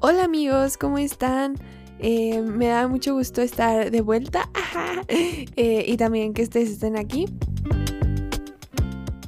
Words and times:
Hola 0.00 0.24
amigos, 0.24 0.76
¿cómo 0.76 0.98
están? 0.98 1.56
Eh, 1.98 2.40
me 2.40 2.66
da 2.66 2.88
mucho 2.88 3.14
gusto 3.14 3.40
estar 3.40 3.90
de 3.90 4.00
vuelta 4.00 4.50
eh, 5.08 5.84
y 5.86 5.96
también 5.96 6.34
que 6.34 6.42
ustedes 6.42 6.70
estén 6.70 6.96
aquí. 6.96 7.26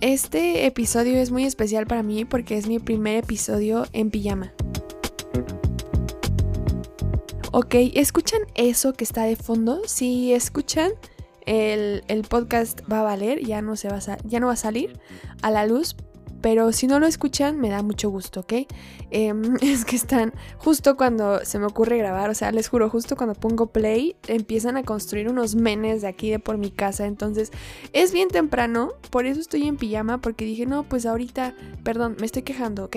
Este 0.01 0.67
episodio 0.67 1.17
es 1.17 1.31
muy 1.31 1.45
especial 1.45 1.87
para 1.87 2.03
mí 2.03 2.25
porque 2.25 2.57
es 2.57 2.67
mi 2.67 2.79
primer 2.79 3.25
episodio 3.25 3.87
en 3.93 4.11
pijama. 4.11 4.53
Ok, 7.53 7.75
¿escuchan 7.95 8.43
eso 8.55 8.93
que 8.93 9.05
está 9.05 9.25
de 9.25 9.37
fondo? 9.37 9.81
Si 9.87 10.35
escuchan, 10.35 10.93
el, 11.47 12.03
podcast 12.29 12.81
va 12.91 13.01
a 13.01 13.05
valer, 13.05 13.41
ya 13.45 13.63
no, 13.63 13.77
se 13.77 13.89
va 13.89 13.97
a, 13.97 14.19
ya 14.25 14.41
no 14.41 14.49
va 14.49 14.55
a 14.55 14.57
salir 14.57 14.99
a 15.43 15.51
la 15.51 15.67
luz, 15.67 15.97
pero 16.41 16.73
si 16.73 16.87
no 16.87 17.01
lo 17.01 17.07
escuchan 17.07 17.59
me 17.59 17.71
da 17.71 17.83
mucho 17.83 18.11
gusto, 18.11 18.41
¿ok? 18.41 18.53
Em, 19.11 19.57
es 19.63 19.85
que 19.85 19.97
están 19.97 20.33
justo 20.59 20.97
cuando 20.97 21.45
se 21.45 21.59
me 21.59 21.67
ocurre 21.67 21.99
grabar, 21.99 22.31
o 22.31 22.35
sea, 22.35 22.53
les 22.53 22.69
juro, 22.69 22.91
justo 22.91 23.17
cuando 23.17 23.35
pongo 23.35 23.69
play, 23.69 24.17
empiezan 24.27 24.77
a 24.77 24.83
construir 24.83 25.29
unos 25.29 25.55
menes 25.55 26.03
de 26.03 26.09
aquí 26.09 26.31
de 26.31 26.39
por 26.39 26.59
mi 26.59 26.71
casa, 26.71 27.07
entonces 27.07 27.53
es 27.93 28.13
bien 28.13 28.29
temprano, 28.29 28.93
por 29.11 29.27
eso 29.27 29.41
estoy 29.41 29.67
en 29.67 29.77
pijama, 29.77 30.21
porque 30.21 30.45
dije, 30.45 30.67
no, 30.67 30.83
pues 30.83 31.07
ahorita, 31.07 31.55
perdón, 31.83 32.17
me 32.21 32.27
estoy 32.27 32.43
quejando, 32.43 32.85
¿ok? 32.85 32.97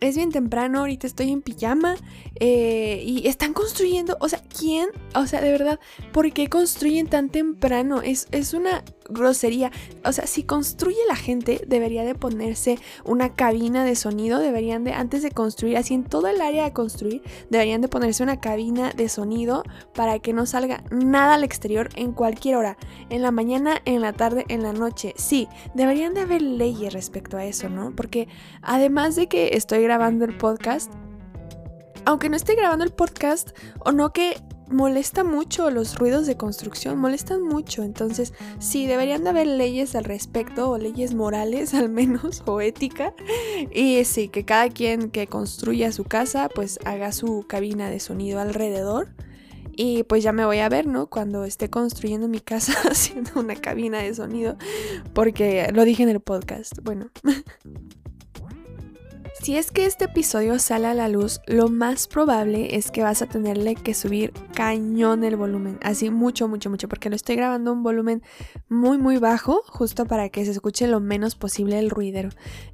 Es 0.00 0.16
bien 0.16 0.30
temprano, 0.30 0.80
ahorita 0.80 1.06
estoy 1.06 1.30
en 1.30 1.42
pijama 1.42 1.96
eh, 2.40 3.02
y 3.04 3.26
están 3.26 3.52
construyendo, 3.52 4.16
o 4.20 4.28
sea, 4.28 4.42
¿quién? 4.56 4.88
O 5.14 5.26
sea, 5.26 5.40
de 5.40 5.50
verdad, 5.50 5.80
¿por 6.12 6.32
qué 6.32 6.48
construyen 6.48 7.06
tan 7.06 7.30
temprano? 7.30 8.02
Es, 8.02 8.28
es 8.30 8.54
una 8.54 8.84
grosería. 9.08 9.70
O 10.04 10.12
sea, 10.12 10.26
si 10.26 10.42
construye 10.42 10.98
la 11.08 11.16
gente, 11.16 11.62
debería 11.66 12.04
de 12.04 12.14
ponerse 12.14 12.78
una 13.04 13.34
cabina 13.34 13.84
de 13.84 13.96
sonido, 13.96 14.38
deberían 14.38 14.84
de, 14.84 14.92
antes 14.92 15.22
de 15.22 15.30
construir, 15.30 15.76
así 15.76 15.94
en 15.94 16.04
todo 16.04 16.28
el 16.28 16.40
área 16.40 16.64
de 16.64 16.72
construir, 16.72 17.22
deberían 17.50 17.80
de 17.80 17.88
ponerse 17.88 18.22
una 18.22 18.40
cabina 18.40 18.92
de 18.92 19.08
sonido 19.08 19.62
para 19.94 20.18
que 20.18 20.32
no 20.32 20.46
salga 20.46 20.82
nada 20.90 21.34
al 21.34 21.44
exterior 21.44 21.88
en 21.96 22.12
cualquier 22.12 22.56
hora, 22.56 22.76
en 23.10 23.22
la 23.22 23.30
mañana, 23.30 23.80
en 23.84 24.00
la 24.02 24.12
tarde, 24.12 24.44
en 24.48 24.62
la 24.62 24.72
noche. 24.72 25.14
Sí, 25.16 25.48
deberían 25.74 26.14
de 26.14 26.20
haber 26.20 26.42
leyes 26.42 26.92
respecto 26.92 27.36
a 27.36 27.44
eso, 27.44 27.68
¿no? 27.68 27.94
Porque 27.94 28.28
además 28.62 29.16
de 29.16 29.26
que 29.28 29.50
estoy 29.54 29.82
grabando 29.82 30.24
el 30.24 30.36
podcast, 30.36 30.92
aunque 32.04 32.28
no 32.28 32.36
esté 32.36 32.54
grabando 32.54 32.84
el 32.84 32.92
podcast, 32.92 33.50
o 33.80 33.92
no 33.92 34.12
que 34.12 34.40
molesta 34.70 35.24
mucho 35.24 35.70
los 35.70 35.96
ruidos 35.96 36.26
de 36.26 36.36
construcción, 36.36 36.98
molestan 36.98 37.42
mucho. 37.42 37.82
Entonces, 37.82 38.34
sí, 38.58 38.86
deberían 38.86 39.24
de 39.24 39.30
haber 39.30 39.46
leyes 39.46 39.94
al 39.94 40.04
respecto, 40.04 40.70
o 40.70 40.78
leyes 40.78 41.14
morales 41.14 41.74
al 41.74 41.88
menos, 41.88 42.42
o 42.46 42.60
ética. 42.60 43.14
Y 43.72 44.04
sí, 44.04 44.28
que 44.28 44.44
cada 44.44 44.68
quien 44.68 45.10
que 45.10 45.26
construya 45.26 45.92
su 45.92 46.04
casa, 46.04 46.48
pues 46.54 46.78
haga 46.84 47.12
su 47.12 47.44
cabina 47.46 47.90
de 47.90 48.00
sonido 48.00 48.40
alrededor. 48.40 49.08
Y 49.80 50.02
pues 50.02 50.24
ya 50.24 50.32
me 50.32 50.44
voy 50.44 50.58
a 50.58 50.68
ver, 50.68 50.88
¿no? 50.88 51.06
Cuando 51.06 51.44
esté 51.44 51.70
construyendo 51.70 52.26
mi 52.26 52.40
casa 52.40 52.72
haciendo 52.90 53.38
una 53.38 53.54
cabina 53.54 54.00
de 54.00 54.12
sonido. 54.12 54.56
Porque 55.14 55.70
lo 55.72 55.84
dije 55.84 56.02
en 56.02 56.08
el 56.08 56.20
podcast. 56.20 56.72
Bueno. 56.82 57.10
Si 59.42 59.56
es 59.56 59.70
que 59.70 59.86
este 59.86 60.06
episodio 60.06 60.58
sale 60.58 60.88
a 60.88 60.94
la 60.94 61.08
luz, 61.08 61.40
lo 61.46 61.68
más 61.68 62.08
probable 62.08 62.76
es 62.76 62.90
que 62.90 63.02
vas 63.02 63.22
a 63.22 63.26
tenerle 63.26 63.76
que 63.76 63.94
subir 63.94 64.32
cañón 64.52 65.22
el 65.22 65.36
volumen, 65.36 65.78
así 65.80 66.10
mucho, 66.10 66.48
mucho, 66.48 66.70
mucho, 66.70 66.88
porque 66.88 67.08
lo 67.08 67.16
estoy 67.16 67.36
grabando 67.36 67.70
a 67.70 67.74
un 67.74 67.82
volumen 67.82 68.22
muy, 68.68 68.98
muy 68.98 69.18
bajo, 69.18 69.62
justo 69.68 70.06
para 70.06 70.28
que 70.28 70.44
se 70.44 70.50
escuche 70.50 70.88
lo 70.88 71.00
menos 71.00 71.36
posible 71.36 71.78
el 71.78 71.90
ruidero. 71.90 72.30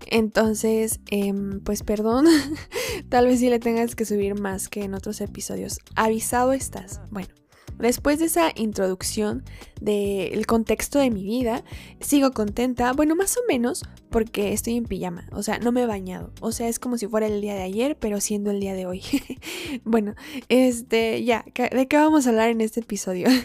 Entonces, 0.07 1.01
em, 1.11 1.61
pues 1.61 1.83
perdón, 1.83 2.27
tal 3.11 3.27
vez 3.27 3.41
sí 3.41 3.51
le 3.51 3.59
tengas 3.59 3.95
que 3.95 4.07
subir 4.07 4.41
más 4.41 4.69
que 4.69 4.85
en 4.85 4.95
otros 4.95 5.21
episodios. 5.21 5.79
Avisado 5.97 6.53
estás. 6.53 7.01
Bueno. 7.11 7.44
Después 7.79 8.19
de 8.21 8.27
esa 8.27 8.53
introducción 8.55 9.45
del 9.81 10.47
contexto 10.47 10.99
de 10.99 11.11
mi 11.11 11.25
vida, 11.25 11.65
sigo 12.01 12.31
contenta, 12.31 12.93
bueno, 12.93 13.17
más 13.17 13.37
o 13.37 13.41
menos 13.49 13.83
porque 14.11 14.53
estoy 14.53 14.77
en 14.77 14.85
pijama, 14.85 15.29
o 15.33 15.43
sea, 15.43 15.59
no 15.59 15.73
me 15.73 15.83
he 15.83 15.87
bañado, 15.87 16.33
o 16.41 16.53
sea, 16.53 16.69
es 16.69 16.79
como 16.79 16.99
si 16.99 17.09
fuera 17.09 17.27
el 17.27 17.41
día 17.41 17.55
de 17.55 17.63
ayer, 17.63 17.99
pero 17.99 18.21
siendo 18.21 18.53
el 18.53 18.61
día 18.61 18.75
de 18.75 18.87
hoy. 18.87 19.03
bueno, 19.85 20.15
este, 20.49 21.25
ya, 21.25 21.45
¿de 21.55 21.89
qué 21.89 21.97
vamos 21.97 22.27
a 22.27 22.31
hablar 22.31 22.51
en 22.51 22.61
este 22.61 22.81
episodio? 22.81 23.29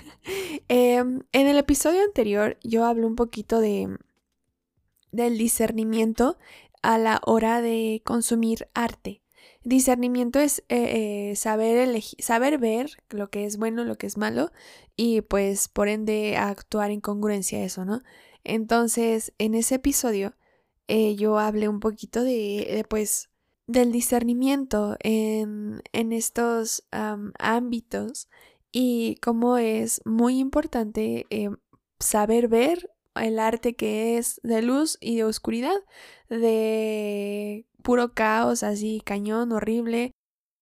Em, 0.68 1.22
en 1.32 1.48
el 1.48 1.58
episodio 1.58 2.04
anterior 2.04 2.58
yo 2.64 2.86
hablé 2.86 3.06
un 3.06 3.16
poquito 3.16 3.60
de 3.60 3.98
del 5.12 5.38
discernimiento 5.38 6.38
a 6.82 6.98
la 6.98 7.22
hora 7.26 7.62
de 7.62 8.02
consumir 8.06 8.68
arte. 8.74 9.22
Discernimiento 9.64 10.40
es 10.40 10.60
eh, 10.70 11.32
eh, 11.32 11.36
saber, 11.36 12.02
saber 12.20 12.58
ver 12.60 12.92
lo 13.10 13.30
que 13.30 13.46
es 13.46 13.58
bueno, 13.58 13.84
lo 13.84 13.98
que 13.98 14.08
es 14.08 14.18
malo 14.18 14.52
y 14.96 15.22
pues 15.22 15.68
por 15.68 15.90
ende 15.90 16.38
actuar 16.38 16.92
en 16.92 17.02
congruencia 17.02 17.60
a 17.60 17.64
eso, 17.64 17.84
¿no? 17.84 18.02
Entonces, 18.46 19.34
en 19.38 19.56
ese 19.56 19.76
episodio 19.76 20.34
eh, 20.88 21.16
yo 21.16 21.40
hablé 21.40 21.68
un 21.68 21.82
poquito 21.82 22.24
de, 22.24 22.86
pues 22.90 23.30
del 23.68 23.92
discernimiento 23.92 24.96
en, 25.02 25.82
en 25.92 26.14
estos 26.14 26.88
ámbitos 27.38 28.30
y 28.72 29.16
cómo 29.22 29.58
es 29.58 30.02
muy 30.06 30.40
importante 30.40 31.28
saber 32.00 32.48
ver 32.48 32.90
el 33.20 33.40
arte 33.40 33.76
que 33.76 34.18
es 34.18 34.40
de 34.44 34.62
luz 34.62 34.98
y 35.02 35.18
de 35.18 35.24
oscuridad, 35.24 35.76
de 36.30 37.66
puro 37.84 38.14
caos, 38.14 38.64
así 38.64 39.02
cañón, 39.06 39.52
horrible, 39.52 40.12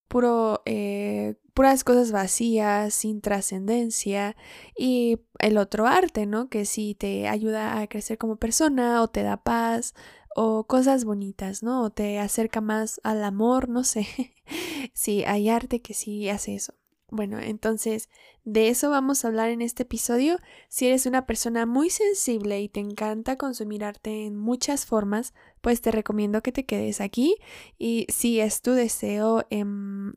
puro, 0.08 0.62
eh, 0.66 1.36
puras 1.54 1.84
cosas 1.84 2.12
vacías, 2.12 2.94
sin 2.94 3.20
trascendencia, 3.20 4.36
y 4.76 5.20
el 5.38 5.58
otro 5.58 5.86
arte, 5.86 6.26
¿no? 6.26 6.48
Que 6.48 6.64
sí 6.64 6.94
te 6.94 7.28
ayuda 7.28 7.80
a 7.80 7.88
crecer 7.88 8.18
como 8.18 8.36
persona 8.36 9.02
o 9.02 9.08
te 9.08 9.22
da 9.22 9.42
paz 9.42 9.94
o 10.36 10.66
cosas 10.66 11.04
bonitas, 11.04 11.62
¿no? 11.62 11.82
O 11.82 11.90
te 11.90 12.18
acerca 12.18 12.60
más 12.60 13.00
al 13.04 13.24
amor, 13.24 13.68
no 13.68 13.84
sé. 13.84 14.06
sí, 14.94 15.24
hay 15.24 15.48
arte 15.48 15.82
que 15.82 15.94
sí 15.94 16.28
hace 16.28 16.54
eso. 16.54 16.77
Bueno, 17.10 17.38
entonces 17.40 18.10
de 18.44 18.68
eso 18.68 18.90
vamos 18.90 19.24
a 19.24 19.28
hablar 19.28 19.48
en 19.48 19.62
este 19.62 19.84
episodio. 19.84 20.38
Si 20.68 20.86
eres 20.86 21.06
una 21.06 21.26
persona 21.26 21.64
muy 21.64 21.88
sensible 21.88 22.60
y 22.60 22.68
te 22.68 22.80
encanta 22.80 23.36
consumir 23.36 23.82
arte 23.84 24.26
en 24.26 24.36
muchas 24.36 24.84
formas, 24.84 25.32
pues 25.62 25.80
te 25.80 25.90
recomiendo 25.90 26.42
que 26.42 26.52
te 26.52 26.66
quedes 26.66 27.00
aquí 27.00 27.36
y 27.78 28.06
si 28.10 28.40
es 28.40 28.60
tu 28.60 28.72
deseo, 28.72 29.46
em, 29.48 30.14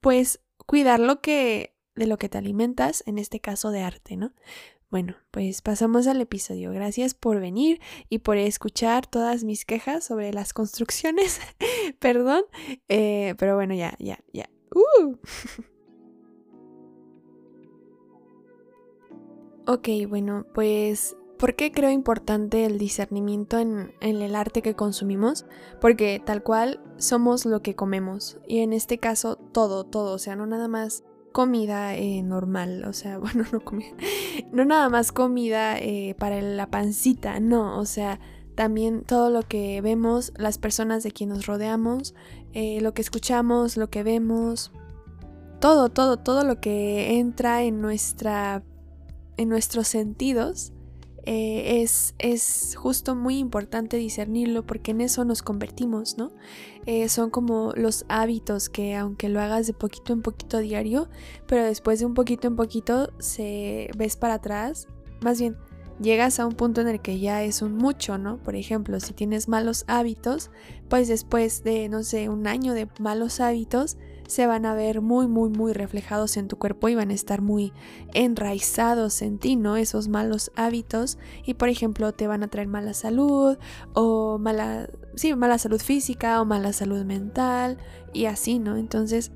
pues 0.00 0.40
cuidar 0.66 1.00
lo 1.00 1.20
que 1.20 1.76
de 1.94 2.06
lo 2.06 2.16
que 2.16 2.30
te 2.30 2.38
alimentas, 2.38 3.02
en 3.06 3.18
este 3.18 3.40
caso 3.40 3.70
de 3.70 3.82
arte, 3.82 4.16
¿no? 4.16 4.32
Bueno, 4.90 5.16
pues 5.30 5.62
pasamos 5.62 6.06
al 6.06 6.20
episodio. 6.20 6.70
Gracias 6.72 7.14
por 7.14 7.40
venir 7.40 7.80
y 8.08 8.18
por 8.18 8.36
escuchar 8.36 9.06
todas 9.06 9.44
mis 9.44 9.64
quejas 9.64 10.04
sobre 10.04 10.32
las 10.32 10.52
construcciones. 10.52 11.40
Perdón, 11.98 12.44
eh, 12.88 13.34
pero 13.38 13.56
bueno, 13.56 13.74
ya, 13.74 13.94
ya, 13.98 14.18
ya. 14.32 14.48
Uh. 14.74 15.16
Ok, 19.64 19.88
bueno, 20.08 20.44
pues 20.54 21.16
¿por 21.38 21.54
qué 21.54 21.70
creo 21.70 21.90
importante 21.90 22.64
el 22.64 22.78
discernimiento 22.78 23.60
en, 23.60 23.92
el 24.00 24.34
arte 24.34 24.60
que 24.60 24.74
consumimos? 24.74 25.46
Porque 25.80 26.20
tal 26.24 26.42
cual 26.42 26.80
somos 26.96 27.46
lo 27.46 27.62
que 27.62 27.76
comemos 27.76 28.38
y 28.48 28.58
en 28.58 28.72
este 28.72 28.98
caso 28.98 29.36
todo, 29.36 29.84
todo, 29.84 30.14
o 30.14 30.18
sea, 30.18 30.34
no 30.34 30.46
nada 30.46 30.66
más 30.66 31.04
comida 31.30 31.94
eh, 31.94 32.22
normal, 32.22 32.84
o 32.86 32.92
sea, 32.92 33.18
bueno, 33.18 33.44
no 33.52 33.60
comida, 33.60 33.94
no 34.50 34.64
nada 34.64 34.88
más 34.88 35.12
comida 35.12 35.78
eh, 35.78 36.16
para 36.18 36.42
la 36.42 36.66
pancita, 36.66 37.38
no, 37.38 37.78
o 37.78 37.86
sea, 37.86 38.18
también 38.56 39.04
todo 39.04 39.30
lo 39.30 39.42
que 39.42 39.80
vemos, 39.80 40.32
las 40.36 40.58
personas 40.58 41.04
de 41.04 41.12
quien 41.12 41.28
nos 41.28 41.46
rodeamos, 41.46 42.16
eh, 42.52 42.80
lo 42.80 42.94
que 42.94 43.02
escuchamos, 43.02 43.76
lo 43.76 43.90
que 43.90 44.02
vemos, 44.02 44.72
todo, 45.60 45.88
todo, 45.88 46.16
todo 46.16 46.42
lo 46.42 46.60
que 46.60 47.18
entra 47.20 47.62
en 47.62 47.80
nuestra 47.80 48.64
nuestros 49.48 49.88
sentidos, 49.88 50.72
eh, 51.24 51.82
es, 51.82 52.14
es, 52.18 52.74
justo 52.76 53.14
muy 53.14 53.38
importante 53.38 53.96
discernirlo 53.96 54.66
porque 54.66 54.90
en 54.90 55.00
eso 55.00 55.24
nos 55.24 55.42
convertimos, 55.42 56.18
¿no? 56.18 56.32
Eh, 56.84 57.08
son 57.08 57.30
como 57.30 57.72
los 57.76 58.04
hábitos 58.08 58.68
que 58.68 58.96
aunque 58.96 59.28
lo 59.28 59.40
hagas 59.40 59.68
de 59.68 59.72
poquito 59.72 60.12
en 60.12 60.22
poquito 60.22 60.58
diario, 60.58 61.08
pero 61.46 61.62
después 61.64 62.00
de 62.00 62.06
un 62.06 62.14
poquito 62.14 62.48
en 62.48 62.56
poquito 62.56 63.12
se 63.20 63.88
ves 63.96 64.16
para 64.16 64.34
atrás, 64.34 64.88
más 65.20 65.38
bien 65.38 65.56
llegas 66.00 66.40
a 66.40 66.46
un 66.46 66.54
punto 66.54 66.80
en 66.80 66.88
el 66.88 67.00
que 67.00 67.20
ya 67.20 67.44
es 67.44 67.62
un 67.62 67.76
mucho, 67.76 68.18
¿no? 68.18 68.38
Por 68.38 68.56
ejemplo, 68.56 68.98
si 68.98 69.12
tienes 69.12 69.48
malos 69.48 69.84
hábitos, 69.86 70.50
pues 70.88 71.06
después 71.06 71.62
de, 71.62 71.88
no 71.88 72.02
sé, 72.02 72.28
un 72.28 72.48
año 72.48 72.74
de 72.74 72.88
malos 72.98 73.38
hábitos, 73.38 73.96
se 74.32 74.46
van 74.46 74.64
a 74.64 74.74
ver 74.74 75.02
muy, 75.02 75.28
muy, 75.28 75.50
muy 75.50 75.72
reflejados 75.72 76.36
en 76.36 76.48
tu 76.48 76.56
cuerpo 76.56 76.88
y 76.88 76.94
van 76.94 77.10
a 77.10 77.14
estar 77.14 77.42
muy 77.42 77.72
enraizados 78.14 79.20
en 79.20 79.38
ti, 79.38 79.56
¿no? 79.56 79.76
Esos 79.76 80.08
malos 80.08 80.50
hábitos 80.56 81.18
y, 81.44 81.54
por 81.54 81.68
ejemplo, 81.68 82.12
te 82.12 82.26
van 82.26 82.42
a 82.42 82.48
traer 82.48 82.66
mala 82.66 82.94
salud 82.94 83.58
o 83.92 84.38
mala, 84.38 84.88
sí, 85.14 85.34
mala 85.34 85.58
salud 85.58 85.80
física 85.80 86.40
o 86.40 86.46
mala 86.46 86.72
salud 86.72 87.04
mental 87.04 87.76
y 88.14 88.24
así, 88.24 88.58
¿no? 88.58 88.78
Entonces, 88.78 89.32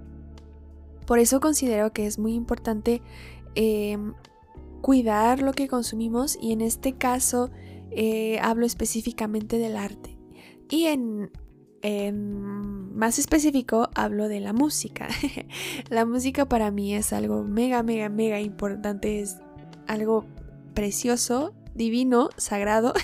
por 1.06 1.19
eso 1.19 1.40
considero 1.40 1.93
que 1.93 2.06
es 2.06 2.19
muy 2.19 2.34
importante 2.34 3.02
em, 3.54 4.14
cuidar 4.81 5.43
lo 5.43 5.52
que 5.52 5.69
consumimos 5.69 6.38
y 6.40 6.52
en 6.52 6.62
este 6.62 6.94
caso 6.94 7.50
eh, 7.90 8.38
hablo 8.40 8.64
específicamente 8.64 9.58
del 9.58 9.76
arte. 9.76 10.16
Y 10.70 10.87
en, 10.87 11.31
más 12.12 13.19
específico 13.19 13.91
hablo 13.94 14.29
de 14.29 14.41
la 14.41 14.53
música. 14.53 15.09
la 15.91 16.05
música 16.05 16.49
para 16.49 16.71
mí 16.71 16.94
es 16.94 17.12
algo 17.12 17.44
mega, 17.44 17.83
mega, 17.83 18.09
mega 18.09 18.41
importante, 18.41 19.21
es 19.21 19.38
algo 19.87 20.27
precioso 20.75 21.55
divino, 21.77 22.31
sagrado. 22.37 22.93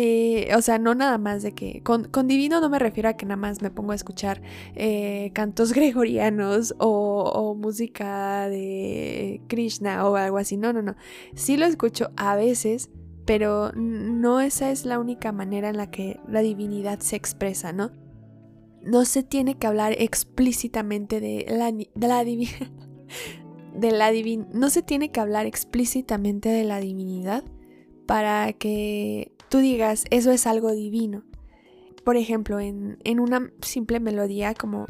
Eh, 0.00 0.54
o 0.56 0.62
sea, 0.62 0.78
no 0.78 0.94
nada 0.94 1.18
más 1.18 1.42
de 1.42 1.54
que... 1.54 1.82
Con, 1.82 2.08
divino 2.28 2.60
no 2.60 2.68
me 2.68 2.78
refiero 2.78 3.08
a 3.08 3.14
que 3.14 3.26
nada 3.26 3.36
más 3.36 3.62
me 3.62 3.70
pongo 3.70 3.90
a 3.90 3.94
escuchar 3.96 4.42
eh, 4.76 5.32
cantos 5.34 5.72
gregorianos 5.74 6.74
o, 6.78 7.56
música 7.56 8.48
de 8.48 9.40
Krishna 9.48 10.06
o 10.06 10.14
algo 10.14 10.38
así. 10.38 10.56
No, 10.56 10.72
no, 10.72 10.82
no. 10.82 10.94
Sí 11.34 11.56
lo 11.56 11.66
escucho 11.66 12.12
a 12.16 12.36
veces, 12.36 12.90
pero 13.28 13.72
no 13.74 14.40
esa 14.40 14.70
es 14.70 14.86
la 14.86 14.98
única 14.98 15.32
manera 15.32 15.68
en 15.68 15.76
la 15.76 15.90
que 15.90 16.18
la 16.26 16.40
divinidad 16.40 17.00
se 17.00 17.16
expresa, 17.16 17.74
¿no? 17.74 17.90
No 18.80 19.04
se 19.04 19.22
tiene 19.22 19.58
que 19.58 19.66
hablar 19.66 19.94
explícitamente 19.98 21.20
de 21.20 21.44
la, 21.46 21.70
de 21.70 22.08
la 22.08 22.24
divinidad. 22.24 22.70
De 23.74 23.92
la 23.92 24.10
no 24.54 24.70
se 24.70 24.82
tiene 24.82 25.12
que 25.12 25.20
hablar 25.20 25.46
explícitamente 25.46 26.48
de 26.48 26.64
la 26.64 26.80
divinidad, 26.80 27.44
para 28.06 28.52
que 28.52 29.30
tú 29.50 29.58
digas, 29.58 30.06
eso 30.10 30.32
es 30.32 30.48
algo 30.48 30.72
divino. 30.72 31.22
Por 32.04 32.16
ejemplo, 32.16 32.58
en, 32.58 32.98
una 33.20 33.52
simple 33.60 34.00
melodía 34.00 34.54
como 34.54 34.86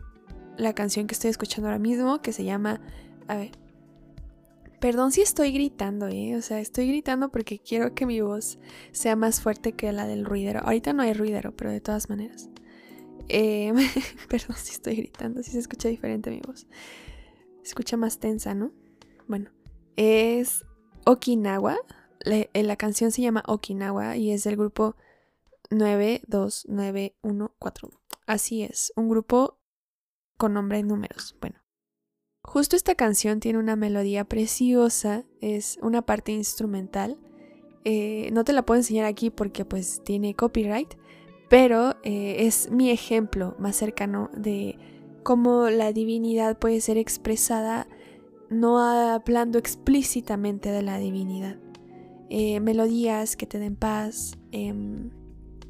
la 0.56 0.72
canción 0.74 1.06
que 1.06 1.12
estoy 1.14 1.28
escuchando 1.28 1.68
ahora 1.68 1.80
mismo, 1.80 2.22
que 2.22 2.32
se 2.32 2.44
llama... 2.44 2.80
A 3.26 3.36
ver. 3.36 3.50
Perdón 4.80 5.12
si 5.12 5.22
estoy 5.22 5.52
gritando, 5.52 6.08
¿eh? 6.08 6.36
O 6.36 6.42
sea, 6.42 6.60
estoy 6.60 6.88
gritando 6.88 7.30
porque 7.30 7.58
quiero 7.58 7.94
que 7.94 8.06
mi 8.06 8.20
voz 8.20 8.58
sea 8.92 9.16
más 9.16 9.40
fuerte 9.40 9.72
que 9.72 9.92
la 9.92 10.06
del 10.06 10.24
ruidero. 10.24 10.60
Ahorita 10.60 10.92
no 10.92 11.02
hay 11.02 11.12
ruidero, 11.12 11.54
pero 11.56 11.70
de 11.70 11.80
todas 11.80 12.08
maneras. 12.08 12.48
Eh, 13.28 13.72
perdón 14.28 14.56
si 14.56 14.72
estoy 14.72 14.96
gritando, 14.96 15.42
si 15.42 15.50
se 15.50 15.58
escucha 15.58 15.88
diferente 15.88 16.30
mi 16.30 16.40
voz. 16.40 16.66
Se 17.62 17.68
escucha 17.68 17.96
más 17.96 18.18
tensa, 18.18 18.54
¿no? 18.54 18.72
Bueno, 19.26 19.50
es 19.96 20.64
Okinawa 21.04 21.76
eh, 22.24 22.48
la, 22.62 22.76
canción 22.76 23.10
se 23.12 23.22
llama 23.22 23.42
Okinawa 23.46 24.16
y 24.16 24.32
es 24.32 24.42
del 24.44 24.56
grupo 24.56 24.96
92914. 25.70 27.96
Así 28.26 28.62
es, 28.62 28.92
un 28.96 29.08
grupo 29.08 29.58
con 30.36 30.52
nombre 30.54 30.78
y 30.78 30.82
números. 30.82 31.36
Bueno, 31.40 31.60
justo 32.48 32.76
esta 32.76 32.94
canción 32.94 33.40
tiene 33.40 33.58
una 33.58 33.76
melodía 33.76 34.24
preciosa, 34.24 35.24
es 35.40 35.78
una 35.82 36.02
parte 36.02 36.32
instrumental. 36.32 37.18
Eh, 37.84 38.30
no 38.32 38.42
te 38.42 38.52
la 38.52 38.64
puedo 38.64 38.78
enseñar 38.80 39.04
aquí 39.04 39.30
porque 39.30 39.64
pues 39.64 40.02
tiene 40.02 40.34
copyright, 40.34 40.94
pero 41.50 41.96
eh, 42.02 42.46
es 42.46 42.70
mi 42.70 42.90
ejemplo 42.90 43.54
más 43.58 43.76
cercano 43.76 44.30
de 44.34 44.78
cómo 45.22 45.68
la 45.68 45.92
divinidad 45.92 46.58
puede 46.58 46.80
ser 46.80 46.96
expresada 46.96 47.86
no 48.48 48.78
hablando 48.78 49.58
explícitamente 49.58 50.70
de 50.70 50.82
la 50.82 50.98
divinidad. 50.98 51.58
Eh, 52.30 52.60
melodías 52.60 53.36
que 53.36 53.46
te 53.46 53.58
den 53.58 53.76
paz, 53.76 54.38
em, 54.52 55.10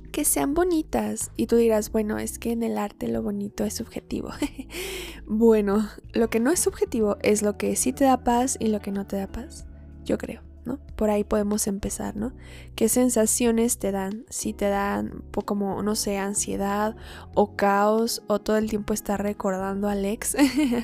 que 0.09 0.25
sean 0.25 0.55
bonitas. 0.55 1.31
Y 1.37 1.47
tú 1.47 1.57
dirás, 1.57 1.93
bueno, 1.93 2.19
es 2.19 2.39
que 2.39 2.53
en 2.53 2.63
el 2.63 2.79
arte 2.79 3.09
lo 3.09 3.23
bonito 3.23 3.65
es 3.65 3.75
subjetivo. 3.75 4.31
bueno, 5.27 5.89
lo 6.13 6.31
que 6.31 6.41
no 6.41 6.51
es 6.51 6.61
subjetivo 6.61 7.17
es 7.23 7.43
lo 7.43 7.57
que 7.57 7.77
sí 7.77 7.93
te 7.93 8.05
da 8.05 8.25
paz 8.25 8.57
y 8.61 8.69
lo 8.69 8.81
que 8.81 8.93
no 8.93 9.07
te 9.07 9.17
da 9.17 9.27
paz, 9.27 9.67
yo 10.05 10.19
creo. 10.19 10.43
¿no? 10.65 10.79
Por 10.97 11.09
ahí 11.09 11.25
podemos 11.25 11.67
empezar, 11.67 12.15
¿no? 12.15 12.33
¿Qué 12.77 12.91
sensaciones 12.91 13.79
te 13.79 13.91
dan? 13.91 14.27
Si 14.29 14.53
te 14.53 14.69
dan 14.69 15.25
como, 15.47 15.83
no 15.83 15.97
sé, 15.97 16.19
ansiedad 16.19 16.95
o 17.35 17.57
caos 17.57 18.23
o 18.27 18.39
todo 18.39 18.59
el 18.59 18.69
tiempo 18.69 18.93
estar 18.93 19.23
recordando 19.23 19.89
al 19.89 20.05
ex 20.05 20.37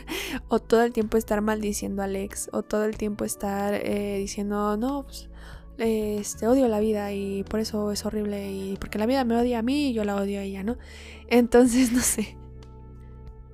o 0.48 0.58
todo 0.58 0.82
el 0.82 0.92
tiempo 0.92 1.18
estar 1.18 1.42
maldiciendo 1.42 2.02
al 2.02 2.16
ex 2.16 2.48
o 2.52 2.62
todo 2.62 2.84
el 2.84 2.96
tiempo 2.96 3.24
estar 3.26 3.74
eh, 3.74 4.16
diciendo, 4.18 4.76
no, 4.78 5.04
pues 5.04 5.28
este, 5.78 6.46
odio 6.46 6.68
la 6.68 6.80
vida 6.80 7.12
y 7.12 7.42
por 7.44 7.60
eso 7.60 7.90
es 7.90 8.04
horrible 8.06 8.52
y 8.52 8.76
porque 8.76 8.98
la 8.98 9.06
vida 9.06 9.24
me 9.24 9.36
odia 9.36 9.58
a 9.58 9.62
mí 9.62 9.88
y 9.88 9.92
yo 9.92 10.04
la 10.04 10.16
odio 10.16 10.40
a 10.40 10.42
ella, 10.42 10.62
¿no? 10.62 10.76
Entonces, 11.28 11.92
no 11.92 12.00
sé. 12.00 12.36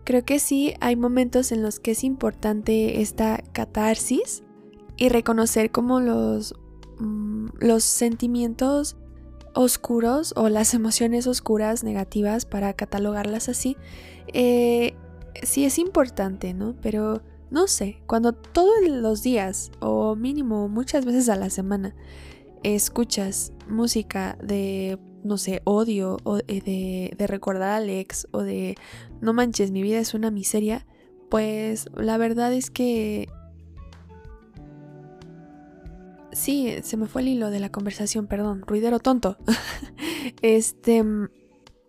Creo 0.04 0.24
que 0.24 0.38
sí 0.38 0.74
hay 0.80 0.96
momentos 0.96 1.52
en 1.52 1.62
los 1.62 1.78
que 1.78 1.92
es 1.92 2.04
importante 2.04 3.00
esta 3.00 3.42
catarsis 3.52 4.42
y 4.96 5.08
reconocer 5.08 5.70
como 5.70 6.00
los, 6.00 6.54
mm, 6.98 7.48
los 7.60 7.84
sentimientos 7.84 8.96
oscuros 9.54 10.32
o 10.36 10.48
las 10.48 10.74
emociones 10.74 11.26
oscuras 11.26 11.84
negativas 11.84 12.44
para 12.44 12.72
catalogarlas 12.74 13.48
así. 13.48 13.76
Eh, 14.32 14.94
sí 15.42 15.64
es 15.64 15.78
importante, 15.78 16.54
¿no? 16.54 16.74
Pero 16.82 17.22
no 17.50 17.66
sé, 17.66 18.02
cuando 18.06 18.32
todos 18.32 18.74
los 18.86 19.22
días 19.22 19.70
o 19.80 20.14
mínimo 20.14 20.68
muchas 20.68 21.04
veces 21.04 21.28
a 21.28 21.36
la 21.36 21.50
semana 21.50 21.94
escuchas 22.62 23.52
música 23.68 24.36
de, 24.42 24.98
no 25.24 25.36
sé, 25.36 25.62
odio 25.64 26.18
o 26.24 26.36
de, 26.36 27.14
de 27.16 27.26
recordar 27.26 27.70
al 27.70 27.90
ex 27.90 28.28
o 28.30 28.42
de, 28.42 28.76
no 29.20 29.32
manches, 29.32 29.70
mi 29.70 29.82
vida 29.82 29.98
es 29.98 30.14
una 30.14 30.30
miseria, 30.30 30.86
pues 31.30 31.88
la 31.96 32.18
verdad 32.18 32.52
es 32.52 32.70
que... 32.70 33.28
Sí, 36.32 36.76
se 36.82 36.96
me 36.96 37.06
fue 37.06 37.22
el 37.22 37.28
hilo 37.28 37.50
de 37.50 37.58
la 37.58 37.72
conversación, 37.72 38.28
perdón, 38.28 38.62
ruidero 38.62 39.00
tonto. 39.00 39.36
este, 40.42 41.04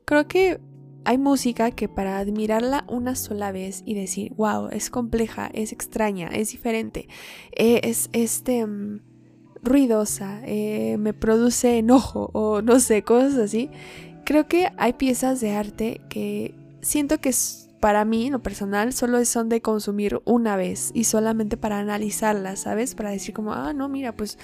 creo 0.05 0.27
que 0.27 0.59
hay 1.03 1.17
música 1.17 1.71
que 1.71 1.87
para 1.87 2.19
admirarla 2.19 2.85
una 2.87 3.15
sola 3.15 3.51
vez 3.51 3.83
y 3.85 3.93
decir, 3.95 4.33
wow, 4.35 4.69
es 4.71 4.89
compleja, 4.89 5.49
es 5.53 5.71
extraña, 5.71 6.27
es 6.27 6.51
diferente, 6.51 7.07
eh, 7.53 7.81
es 7.83 8.09
este 8.13 8.65
mm, 8.65 9.01
ruidosa, 9.63 10.41
eh, 10.45 10.97
me 10.97 11.13
produce 11.13 11.77
enojo 11.77 12.29
o 12.33 12.61
no 12.61 12.79
sé, 12.79 13.03
cosas 13.03 13.35
así. 13.35 13.69
Creo 14.25 14.47
que 14.47 14.69
hay 14.77 14.93
piezas 14.93 15.41
de 15.41 15.51
arte 15.51 16.01
que 16.09 16.53
siento 16.81 17.19
que 17.19 17.31
para 17.79 18.05
mí, 18.05 18.27
en 18.27 18.33
lo 18.33 18.43
personal, 18.43 18.93
solo 18.93 19.25
son 19.25 19.49
de 19.49 19.61
consumir 19.61 20.21
una 20.23 20.55
vez 20.55 20.91
y 20.93 21.05
solamente 21.05 21.57
para 21.57 21.79
analizarlas, 21.79 22.59
¿sabes? 22.61 22.93
Para 22.93 23.09
decir 23.09 23.33
como, 23.33 23.53
ah, 23.53 23.73
no, 23.73 23.89
mira, 23.89 24.15
pues, 24.15 24.37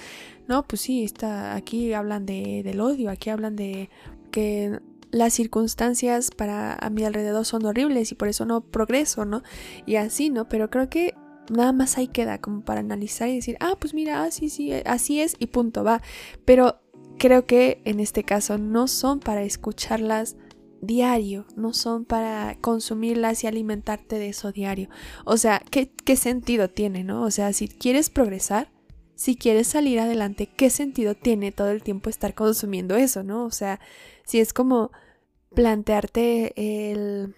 no, 0.48 0.66
pues 0.66 0.82
sí, 0.82 1.04
está, 1.04 1.54
aquí 1.54 1.92
hablan 1.92 2.26
de, 2.26 2.62
del 2.64 2.80
odio, 2.80 3.10
aquí 3.10 3.30
hablan 3.30 3.54
de 3.54 3.90
que 4.32 4.80
las 5.10 5.32
circunstancias 5.32 6.30
para 6.30 6.74
a 6.74 6.90
mi 6.90 7.04
alrededor 7.04 7.44
son 7.44 7.64
horribles 7.64 8.12
y 8.12 8.14
por 8.14 8.28
eso 8.28 8.44
no 8.44 8.60
progreso, 8.60 9.24
¿no? 9.24 9.42
Y 9.86 9.96
así, 9.96 10.30
¿no? 10.30 10.48
Pero 10.48 10.70
creo 10.70 10.88
que 10.88 11.14
nada 11.50 11.72
más 11.72 11.98
ahí 11.98 12.08
queda 12.08 12.40
como 12.40 12.62
para 12.62 12.80
analizar 12.80 13.28
y 13.28 13.36
decir, 13.36 13.56
ah, 13.60 13.74
pues 13.78 13.94
mira, 13.94 14.22
ah, 14.22 14.30
sí, 14.30 14.72
así 14.84 15.20
es 15.20 15.36
y 15.38 15.46
punto, 15.46 15.84
va. 15.84 16.02
Pero 16.44 16.80
creo 17.18 17.46
que 17.46 17.80
en 17.84 18.00
este 18.00 18.24
caso 18.24 18.58
no 18.58 18.86
son 18.88 19.20
para 19.20 19.42
escucharlas 19.42 20.36
diario, 20.80 21.46
no 21.56 21.72
son 21.72 22.04
para 22.04 22.56
consumirlas 22.60 23.42
y 23.42 23.46
alimentarte 23.46 24.18
de 24.18 24.28
eso 24.28 24.52
diario. 24.52 24.88
O 25.24 25.36
sea, 25.36 25.62
¿qué, 25.70 25.90
qué 26.04 26.16
sentido 26.16 26.68
tiene, 26.70 27.04
no? 27.04 27.22
O 27.22 27.30
sea, 27.30 27.52
si 27.52 27.68
quieres 27.68 28.10
progresar, 28.10 28.70
si 29.18 29.34
quieres 29.34 29.66
salir 29.66 29.98
adelante, 29.98 30.46
¿qué 30.46 30.70
sentido 30.70 31.16
tiene 31.16 31.50
todo 31.50 31.70
el 31.70 31.82
tiempo 31.82 32.08
estar 32.08 32.36
consumiendo 32.36 32.94
eso, 32.94 33.24
no? 33.24 33.46
O 33.46 33.50
sea, 33.50 33.80
si 34.24 34.38
es 34.38 34.52
como 34.52 34.92
plantearte 35.56 36.52
el, 36.92 37.34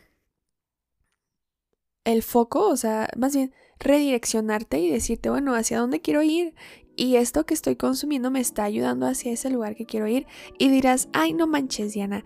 el 2.05 2.23
foco, 2.23 2.69
o 2.69 2.77
sea, 2.77 3.09
más 3.17 3.35
bien 3.35 3.55
redireccionarte 3.79 4.79
y 4.79 4.91
decirte, 4.91 5.31
bueno, 5.31 5.55
¿hacia 5.55 5.79
dónde 5.79 6.03
quiero 6.03 6.23
ir? 6.23 6.55
Y 6.97 7.17
esto 7.17 7.47
que 7.47 7.55
estoy 7.55 7.77
consumiendo 7.77 8.31
me 8.31 8.41
está 8.41 8.65
ayudando 8.65 9.07
hacia 9.07 9.33
ese 9.33 9.49
lugar 9.49 9.75
que 9.75 9.87
quiero 9.87 10.07
ir. 10.07 10.27
Y 10.59 10.69
dirás, 10.69 11.09
ay, 11.15 11.33
no 11.33 11.47
manches, 11.47 11.95
Diana, 11.95 12.25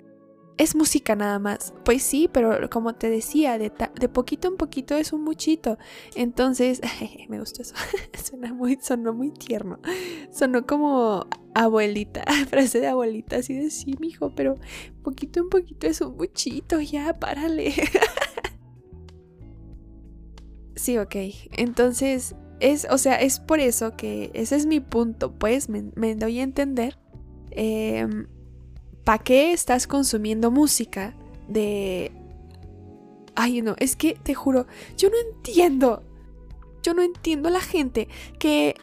es 0.57 0.75
música 0.75 1.17
nada 1.17 1.39
más. 1.39 1.75
Pues 1.85 2.03
sí, 2.03 2.29
pero 2.33 2.69
como 2.71 2.95
te 2.95 3.11
decía, 3.11 3.59
de, 3.59 3.73
de 3.99 4.09
poquito 4.09 4.49
en 4.49 4.57
poquito 4.57 4.97
es 4.97 5.13
un 5.13 5.23
muchito. 5.23 5.79
Entonces, 6.15 6.81
me 7.29 7.39
gustó 7.39 7.63
eso. 7.63 7.75
Suena 8.25 8.53
muy, 8.53 8.79
sonó 8.81 9.13
muy 9.13 9.31
tierno. 9.31 9.79
Sonó 10.31 10.67
como 10.67 11.27
abuelita, 11.55 12.25
frase 12.49 12.81
de 12.81 12.89
abuelita, 12.89 13.37
así 13.37 13.55
de 13.55 13.71
sí, 13.71 13.95
mijo, 14.01 14.35
pero 14.35 14.57
poquito 15.03 15.41
en 15.41 15.49
poquito 15.49 15.87
es 15.87 16.01
un 16.01 16.17
muchito, 16.17 16.81
ya, 16.81 17.19
párale. 17.19 17.73
Sí, 20.77 20.99
ok. 20.99 21.17
Entonces, 21.53 22.35
es, 22.61 22.87
o 22.91 22.99
sea, 22.99 23.17
es 23.17 23.41
por 23.41 23.61
eso 23.61 23.97
que 23.97 24.31
ese 24.35 24.57
es 24.57 24.67
mi 24.67 24.81
punto, 24.81 25.33
pues 25.33 25.69
me, 25.69 26.15
doy 26.15 26.41
a 26.41 26.43
entender. 26.43 26.99
Em, 27.51 28.27
¿Para 29.05 29.23
qué 29.23 29.53
estás 29.53 29.87
consumiendo 29.87 30.51
música 30.51 31.15
de... 31.49 32.13
Ay, 33.35 33.63
no, 33.63 33.75
es 33.79 33.97
que 33.97 34.15
te 34.15 34.35
juro, 34.35 34.67
yo 34.97 35.11
no 35.11 35.17
entiendo. 35.19 36.03
Yo 36.83 36.95
no 36.95 37.03
entiendo 37.03 37.49
a 37.49 37.53
la 37.53 37.61
gente 37.61 38.09
que 38.39 38.75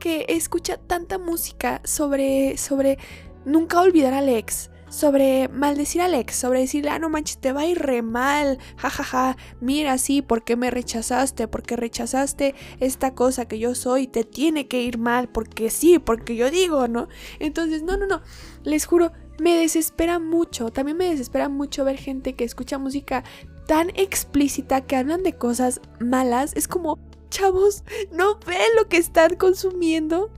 que 0.00 0.26
escucha 0.28 0.76
tanta 0.76 1.16
música 1.16 1.80
sobre 1.84 2.58
sobre 2.58 2.98
nunca 3.46 3.80
olvidar 3.80 4.12
al 4.12 4.28
ex, 4.28 4.70
sobre 4.88 5.48
maldecir 5.48 6.00
a 6.00 6.04
Alex, 6.04 6.36
sobre 6.36 6.60
decirle, 6.60 6.90
ah, 6.90 6.98
no 6.98 7.08
manches, 7.08 7.38
te 7.38 7.52
va 7.52 7.62
a 7.62 7.66
ir 7.66 7.78
re 7.78 8.02
mal, 8.02 8.58
jajaja, 8.76 9.04
ja, 9.04 9.32
ja. 9.32 9.36
mira, 9.60 9.98
sí, 9.98 10.22
¿por 10.22 10.44
qué 10.44 10.56
me 10.56 10.70
rechazaste? 10.70 11.48
Porque 11.48 11.76
rechazaste 11.76 12.54
esta 12.78 13.14
cosa 13.14 13.46
que 13.46 13.58
yo 13.58 13.74
soy, 13.74 14.06
te 14.06 14.24
tiene 14.24 14.68
que 14.68 14.82
ir 14.82 14.98
mal, 14.98 15.28
porque 15.28 15.70
sí, 15.70 15.98
porque 15.98 16.36
yo 16.36 16.50
digo, 16.50 16.86
¿no? 16.86 17.08
Entonces, 17.40 17.82
no, 17.82 17.96
no, 17.96 18.06
no, 18.06 18.22
les 18.62 18.86
juro, 18.86 19.10
me 19.38 19.56
desespera 19.56 20.18
mucho, 20.18 20.70
también 20.70 20.96
me 20.96 21.10
desespera 21.10 21.48
mucho 21.48 21.84
ver 21.84 21.96
gente 21.96 22.34
que 22.34 22.44
escucha 22.44 22.78
música 22.78 23.24
tan 23.66 23.90
explícita 23.90 24.82
que 24.82 24.96
hablan 24.96 25.22
de 25.22 25.34
cosas 25.34 25.80
malas, 25.98 26.52
es 26.54 26.68
como, 26.68 26.98
chavos, 27.30 27.82
no 28.12 28.38
ven 28.46 28.76
lo 28.76 28.88
que 28.88 28.98
están 28.98 29.36
consumiendo. 29.36 30.30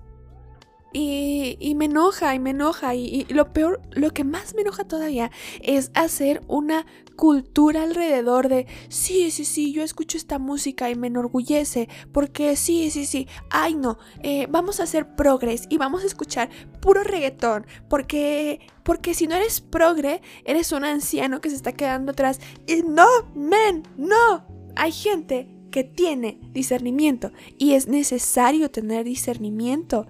Y, 0.99 1.75
me 1.77 1.85
enoja 1.85 2.35
y 2.35 2.39
me 2.39 2.51
enoja 2.51 2.95
y, 2.95 3.27
lo 3.29 3.53
peor, 3.53 3.83
lo 3.93 4.13
que 4.13 4.25
más 4.25 4.55
me 4.55 4.63
enoja 4.63 4.85
todavía 4.85 5.31
es 5.61 5.91
hacer 5.93 6.41
una 6.49 6.87
cultura 7.17 7.83
alrededor 7.83 8.49
de, 8.49 8.67
sí, 8.89 9.31
sí, 9.31 9.45
sí, 9.45 9.75
yo 9.75 9.83
escucho 9.83 10.17
esta 10.17 10.39
música 10.39 10.89
y 10.89 10.95
me 10.95 11.09
enorgullece 11.09 11.91
porque 12.13 12.57
sí, 12.57 12.91
sí, 12.91 13.05
sí, 13.05 13.29
ay 13.51 13.75
no, 13.75 13.99
eh, 14.23 14.47
vamos 14.49 14.81
a 14.81 14.85
hacer 14.85 15.15
progres 15.17 15.67
y 15.69 15.77
vamos 15.77 16.03
a 16.03 16.07
escuchar 16.07 16.49
puro 16.81 17.05
reggaetón 17.05 17.67
porque, 17.91 18.61
porque 18.83 19.13
si 19.13 19.27
no 19.27 19.35
eres 19.35 19.61
progre, 19.61 20.23
eres 20.47 20.73
un 20.73 20.85
anciano 20.85 21.43
que 21.43 21.51
se 21.51 21.57
está 21.57 21.73
quedando 21.73 22.13
atrás 22.13 22.41
y 22.67 22.77
no, 22.77 23.07
men, 23.35 23.83
no, 23.99 24.47
hay 24.77 24.93
gente 24.93 25.47
que 25.71 25.85
tiene 25.85 26.41
discernimiento 26.55 27.33
y 27.59 27.75
es 27.75 27.87
necesario 27.87 28.71
tener 28.71 29.05
discernimiento 29.05 30.07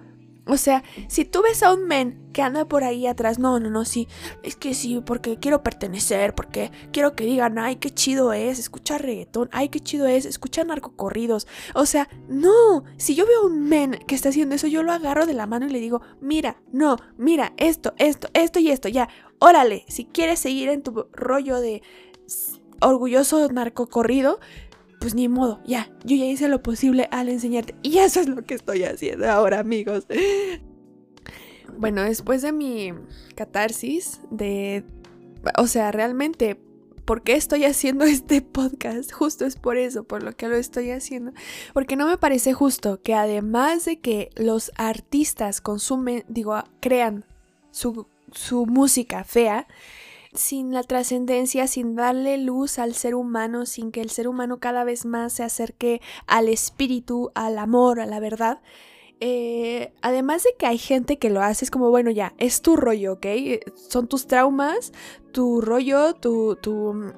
o 0.47 0.57
sea, 0.57 0.83
si 1.07 1.25
tú 1.25 1.41
ves 1.41 1.63
a 1.63 1.73
un 1.73 1.85
men 1.85 2.27
que 2.33 2.41
anda 2.41 2.65
por 2.65 2.83
ahí 2.83 3.07
atrás, 3.07 3.39
no, 3.39 3.59
no, 3.59 3.69
no, 3.69 3.85
sí, 3.85 4.07
es 4.43 4.55
que 4.55 4.73
sí, 4.73 5.01
porque 5.05 5.37
quiero 5.37 5.63
pertenecer, 5.63 6.35
porque 6.35 6.71
quiero 6.91 7.15
que 7.15 7.25
digan, 7.25 7.57
ay, 7.57 7.77
qué 7.77 7.89
chido 7.89 8.33
es 8.33 8.59
escuchar 8.59 9.01
reggaetón, 9.01 9.49
ay, 9.51 9.69
qué 9.69 9.79
chido 9.79 10.07
es 10.07 10.25
escuchar 10.25 10.67
narcocorridos. 10.67 11.47
O 11.73 11.85
sea, 11.85 12.09
no, 12.27 12.83
si 12.97 13.15
yo 13.15 13.25
veo 13.25 13.41
a 13.41 13.45
un 13.45 13.67
men 13.67 13.99
que 14.07 14.15
está 14.15 14.29
haciendo 14.29 14.55
eso, 14.55 14.67
yo 14.67 14.83
lo 14.83 14.91
agarro 14.91 15.25
de 15.25 15.33
la 15.33 15.47
mano 15.47 15.65
y 15.65 15.69
le 15.69 15.79
digo, 15.79 16.01
mira, 16.21 16.61
no, 16.71 16.97
mira, 17.17 17.53
esto, 17.57 17.93
esto, 17.97 18.29
esto 18.33 18.59
y 18.59 18.69
esto, 18.69 18.87
ya, 18.87 19.09
órale, 19.39 19.85
si 19.87 20.05
quieres 20.05 20.39
seguir 20.39 20.69
en 20.69 20.83
tu 20.83 21.07
rollo 21.13 21.59
de 21.59 21.81
orgulloso 22.81 23.47
narcocorrido, 23.49 24.39
pues 24.99 25.13
ni 25.15 25.27
modo, 25.27 25.61
ya, 25.65 25.89
yo 26.03 26.15
ya 26.15 26.25
hice 26.25 26.47
lo 26.47 26.61
posible 26.63 27.07
al 27.11 27.29
enseñarte. 27.29 27.75
Y 27.83 27.99
eso 27.99 28.19
es 28.19 28.27
lo 28.27 28.43
que 28.43 28.55
estoy 28.55 28.83
haciendo 28.83 29.29
ahora, 29.29 29.59
amigos. 29.59 30.05
Bueno, 31.79 32.01
después 32.01 32.41
de 32.41 32.51
mi 32.51 32.91
catarsis, 33.35 34.21
de... 34.31 34.83
O 35.59 35.67
sea, 35.67 35.91
realmente, 35.91 36.59
¿por 37.05 37.21
qué 37.21 37.35
estoy 37.35 37.65
haciendo 37.65 38.05
este 38.05 38.41
podcast? 38.41 39.11
Justo 39.11 39.45
es 39.45 39.57
por 39.57 39.77
eso, 39.77 40.03
por 40.03 40.23
lo 40.23 40.35
que 40.35 40.47
lo 40.47 40.55
estoy 40.55 40.89
haciendo. 40.89 41.33
Porque 41.73 41.95
no 41.95 42.07
me 42.07 42.17
parece 42.17 42.53
justo 42.53 43.01
que 43.01 43.13
además 43.13 43.85
de 43.85 43.99
que 43.99 44.31
los 44.35 44.71
artistas 44.75 45.61
consumen, 45.61 46.25
digo, 46.27 46.63
crean 46.79 47.25
su, 47.69 48.07
su 48.31 48.65
música 48.65 49.23
fea, 49.23 49.67
sin 50.33 50.73
la 50.73 50.83
trascendencia, 50.83 51.67
sin 51.67 51.95
darle 51.95 52.37
luz 52.37 52.79
al 52.79 52.93
ser 52.93 53.15
humano, 53.15 53.65
sin 53.65 53.91
que 53.91 54.01
el 54.01 54.09
ser 54.09 54.27
humano 54.27 54.59
cada 54.59 54.83
vez 54.83 55.05
más 55.05 55.33
se 55.33 55.43
acerque 55.43 56.01
al 56.25 56.49
espíritu, 56.49 57.31
al 57.35 57.57
amor, 57.57 57.99
a 57.99 58.05
la 58.05 58.19
verdad. 58.19 58.61
Eh, 59.19 59.93
además 60.01 60.43
de 60.43 60.51
que 60.59 60.67
hay 60.67 60.77
gente 60.77 61.17
que 61.17 61.29
lo 61.29 61.41
hace, 61.41 61.65
es 61.65 61.71
como, 61.71 61.89
bueno, 61.89 62.11
ya, 62.11 62.33
es 62.37 62.61
tu 62.61 62.75
rollo, 62.75 63.13
¿ok? 63.13 63.25
Son 63.89 64.07
tus 64.07 64.27
traumas, 64.27 64.93
tu 65.31 65.61
rollo, 65.61 66.13
tu, 66.13 66.57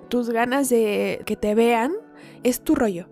tus 0.10 0.30
ganas 0.30 0.70
de 0.70 1.22
que 1.26 1.36
te 1.36 1.56
vean, 1.56 1.94
es 2.44 2.62
tu 2.62 2.76
rollo. 2.76 3.10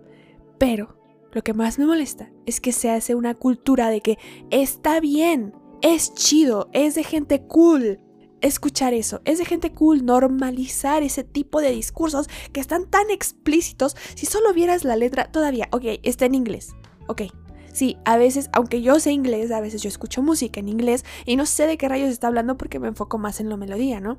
Pero 0.58 0.96
lo 1.32 1.42
que 1.42 1.52
más 1.52 1.78
me 1.78 1.86
molesta 1.86 2.30
es 2.46 2.60
que 2.60 2.72
se 2.72 2.90
hace 2.90 3.14
una 3.14 3.34
cultura 3.34 3.90
de 3.90 4.00
que 4.00 4.18
está 4.50 5.00
bien, 5.00 5.52
es 5.82 6.14
chido, 6.14 6.68
es 6.72 6.94
de 6.94 7.04
gente 7.04 7.42
cool, 7.42 8.00
escuchar 8.40 8.94
eso. 8.94 9.20
Es 9.24 9.38
de 9.38 9.44
gente 9.44 9.72
cool 9.72 10.04
normalizar 10.04 11.02
ese 11.02 11.24
tipo 11.24 11.60
de 11.60 11.70
discursos 11.70 12.28
que 12.52 12.60
están 12.60 12.86
tan 12.86 13.10
explícitos. 13.10 13.96
Si 14.14 14.26
solo 14.26 14.52
vieras 14.52 14.84
la 14.84 14.96
letra, 14.96 15.30
todavía, 15.30 15.68
ok, 15.72 15.84
está 16.02 16.26
en 16.26 16.34
inglés. 16.34 16.74
Ok. 17.06 17.22
Sí, 17.72 17.96
a 18.04 18.16
veces, 18.16 18.50
aunque 18.52 18.82
yo 18.82 18.98
sé 18.98 19.12
inglés, 19.12 19.52
a 19.52 19.60
veces 19.60 19.82
yo 19.82 19.88
escucho 19.88 20.22
música 20.22 20.58
en 20.58 20.68
inglés 20.68 21.04
y 21.26 21.36
no 21.36 21.46
sé 21.46 21.66
de 21.66 21.78
qué 21.78 21.88
rayos 21.88 22.08
está 22.08 22.26
hablando 22.26 22.56
porque 22.56 22.80
me 22.80 22.88
enfoco 22.88 23.18
más 23.18 23.38
en 23.40 23.48
la 23.48 23.56
melodía, 23.56 24.00
¿no? 24.00 24.18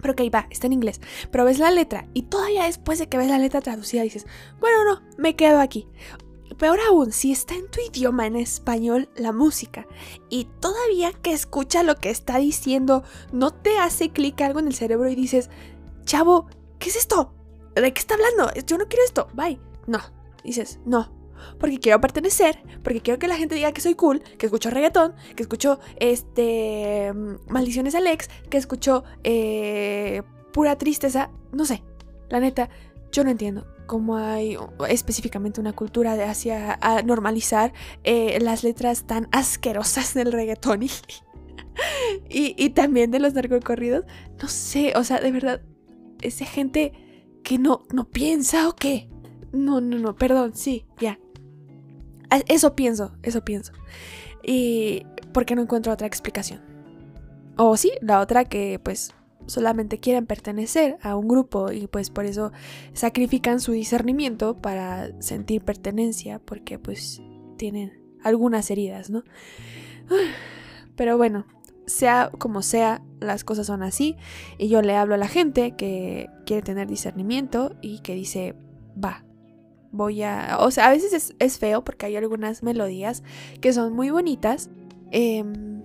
Pero 0.00 0.12
ok, 0.12 0.32
va, 0.32 0.46
está 0.50 0.66
en 0.66 0.74
inglés. 0.74 1.00
Pero 1.30 1.44
ves 1.44 1.58
la 1.58 1.70
letra 1.70 2.06
y 2.14 2.22
todavía 2.22 2.64
después 2.64 2.98
de 2.98 3.08
que 3.08 3.16
ves 3.16 3.28
la 3.28 3.38
letra 3.38 3.60
traducida 3.62 4.02
dices, 4.02 4.26
bueno, 4.60 4.84
no, 4.84 5.02
me 5.18 5.34
quedo 5.34 5.60
aquí. 5.60 5.88
Peor 6.58 6.78
aún, 6.88 7.12
si 7.12 7.32
está 7.32 7.54
en 7.54 7.68
tu 7.68 7.80
idioma 7.80 8.26
en 8.26 8.36
español 8.36 9.08
la 9.16 9.32
música 9.32 9.86
y 10.28 10.46
todavía 10.60 11.12
que 11.12 11.32
escucha 11.32 11.82
lo 11.82 11.96
que 11.96 12.10
está 12.10 12.38
diciendo 12.38 13.02
no 13.32 13.50
te 13.50 13.78
hace 13.78 14.10
clic 14.10 14.40
algo 14.40 14.60
en 14.60 14.68
el 14.68 14.74
cerebro 14.74 15.08
y 15.08 15.14
dices, 15.14 15.50
chavo, 16.04 16.46
¿qué 16.78 16.90
es 16.90 16.96
esto? 16.96 17.34
¿De 17.74 17.92
qué 17.92 18.00
está 18.00 18.14
hablando? 18.14 18.52
Yo 18.66 18.78
no 18.78 18.86
quiero 18.86 19.04
esto, 19.04 19.28
bye. 19.34 19.58
No, 19.86 19.98
dices, 20.44 20.78
no, 20.84 21.12
porque 21.58 21.78
quiero 21.78 22.00
pertenecer, 22.00 22.62
porque 22.82 23.00
quiero 23.00 23.18
que 23.18 23.28
la 23.28 23.36
gente 23.36 23.56
diga 23.56 23.72
que 23.72 23.80
soy 23.80 23.94
cool, 23.94 24.22
que 24.38 24.46
escucho 24.46 24.70
reggaetón, 24.70 25.14
que 25.34 25.42
escucho 25.42 25.80
este 25.96 27.12
maldiciones 27.48 27.94
al 27.94 28.06
ex, 28.06 28.28
que 28.48 28.58
escucho 28.58 29.02
eh, 29.24 30.22
pura 30.52 30.78
tristeza, 30.78 31.30
no 31.52 31.64
sé. 31.64 31.82
La 32.28 32.40
neta, 32.40 32.68
yo 33.12 33.24
no 33.24 33.30
entiendo 33.30 33.73
cómo 33.86 34.16
hay 34.16 34.56
específicamente 34.88 35.60
una 35.60 35.72
cultura 35.72 36.16
de 36.16 36.24
hacia 36.24 36.78
normalizar 37.04 37.72
eh, 38.02 38.38
las 38.40 38.64
letras 38.64 39.04
tan 39.04 39.28
asquerosas 39.32 40.14
del 40.14 40.32
reggaetón 40.32 40.82
y, 42.28 42.54
y, 42.56 42.70
también 42.70 43.10
de 43.10 43.20
los 43.20 43.34
narcocorridos. 43.34 44.04
No 44.42 44.48
sé, 44.48 44.92
o 44.96 45.04
sea, 45.04 45.20
de 45.20 45.32
verdad, 45.32 45.62
es 46.20 46.38
de 46.38 46.44
gente 46.44 46.92
que 47.42 47.58
no, 47.58 47.82
no 47.92 48.08
piensa 48.08 48.68
o 48.68 48.74
qué. 48.74 49.08
No, 49.52 49.80
no, 49.80 49.98
no, 49.98 50.16
perdón, 50.16 50.54
sí, 50.54 50.86
ya. 50.98 51.20
Eso 52.48 52.74
pienso, 52.74 53.16
eso 53.22 53.44
pienso. 53.44 53.72
Y 54.42 55.06
porque 55.32 55.54
no 55.54 55.62
encuentro 55.62 55.92
otra 55.92 56.06
explicación. 56.06 56.60
O 57.56 57.76
sí, 57.76 57.92
la 58.00 58.20
otra 58.20 58.44
que 58.46 58.80
pues 58.82 59.14
solamente 59.46 59.98
quieren 59.98 60.26
pertenecer 60.26 60.98
a 61.02 61.16
un 61.16 61.28
grupo 61.28 61.72
y 61.72 61.86
pues 61.86 62.10
por 62.10 62.24
eso 62.24 62.52
sacrifican 62.92 63.60
su 63.60 63.72
discernimiento 63.72 64.58
para 64.58 65.10
sentir 65.20 65.62
pertenencia 65.62 66.38
porque 66.38 66.78
pues 66.78 67.22
tienen 67.56 67.92
algunas 68.22 68.70
heridas, 68.70 69.10
¿no? 69.10 69.22
Pero 70.96 71.16
bueno, 71.16 71.46
sea 71.86 72.30
como 72.38 72.62
sea, 72.62 73.02
las 73.20 73.44
cosas 73.44 73.66
son 73.66 73.82
así 73.82 74.16
y 74.58 74.68
yo 74.68 74.82
le 74.82 74.96
hablo 74.96 75.14
a 75.14 75.18
la 75.18 75.28
gente 75.28 75.72
que 75.76 76.28
quiere 76.46 76.62
tener 76.62 76.88
discernimiento 76.88 77.76
y 77.82 78.00
que 78.00 78.14
dice, 78.14 78.54
va, 79.02 79.24
voy 79.94 80.22
a... 80.22 80.58
O 80.60 80.70
sea, 80.70 80.86
a 80.86 80.90
veces 80.90 81.34
es, 81.38 81.58
feo 81.58 81.84
porque 81.84 82.06
hay 82.06 82.16
algunas 82.16 82.62
melodías 82.62 83.22
que 83.60 83.72
son 83.72 83.92
muy 83.94 84.10
bonitas 84.10 84.70
em, 85.10 85.82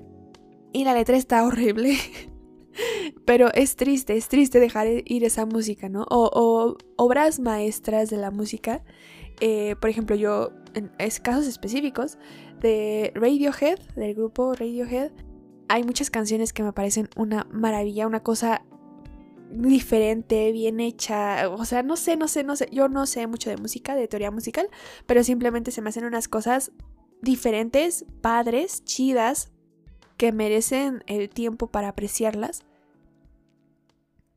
y 0.74 0.84
la 0.84 0.94
letra 0.94 1.18
está 1.18 1.44
horrible. 1.44 1.98
Pero 3.26 3.54
es 3.54 3.76
triste, 3.76 4.18
es 4.18 4.28
triste 4.28 4.60
dejar 4.60 4.88
ir 5.06 5.24
esa 5.24 5.46
música, 5.46 5.90
¿no? 5.90 6.06
O, 6.10 6.78
obras 6.96 7.40
maestras 7.40 8.10
de 8.10 8.18
la 8.18 8.32
música. 8.32 8.84
Eh, 9.40 9.76
por 9.80 9.90
ejemplo, 9.90 10.16
yo, 10.16 10.52
en 10.74 10.92
casos 11.22 11.48
específicos, 11.48 12.18
de 12.60 13.12
Radiohead, 13.16 13.80
del 13.96 14.16
grupo 14.16 14.54
Radiohead, 14.54 15.12
hay 15.70 15.84
muchas 15.84 16.10
canciones 16.10 16.52
que 16.52 16.64
me 16.64 16.74
parecen 16.74 17.10
una 17.16 17.48
maravilla, 17.52 18.08
una 18.08 18.22
cosa 18.22 18.64
diferente, 19.52 20.52
bien 20.52 20.80
hecha. 20.80 21.50
O 21.50 21.66
sea, 21.66 21.84
no 21.84 21.96
sé, 21.96 22.18
no 22.18 22.28
sé, 22.28 22.44
no 22.44 22.56
sé. 22.56 22.68
Yo 22.72 22.90
no 22.90 23.06
sé 23.06 23.28
mucho 23.28 23.50
de 23.50 23.58
música, 23.58 23.96
de 23.96 24.08
teoría 24.08 24.32
musical, 24.32 24.68
pero 25.06 25.24
simplemente 25.24 25.72
se 25.72 25.82
me 25.82 25.90
hacen 25.90 26.06
unas 26.06 26.28
cosas 26.28 26.72
diferentes, 27.22 28.06
padres, 28.22 28.84
chidas, 28.84 29.52
que 30.18 30.32
merecen 30.32 31.04
el 31.08 31.30
tiempo 31.30 31.68
para 31.68 31.90
apreciarlas. 31.90 32.66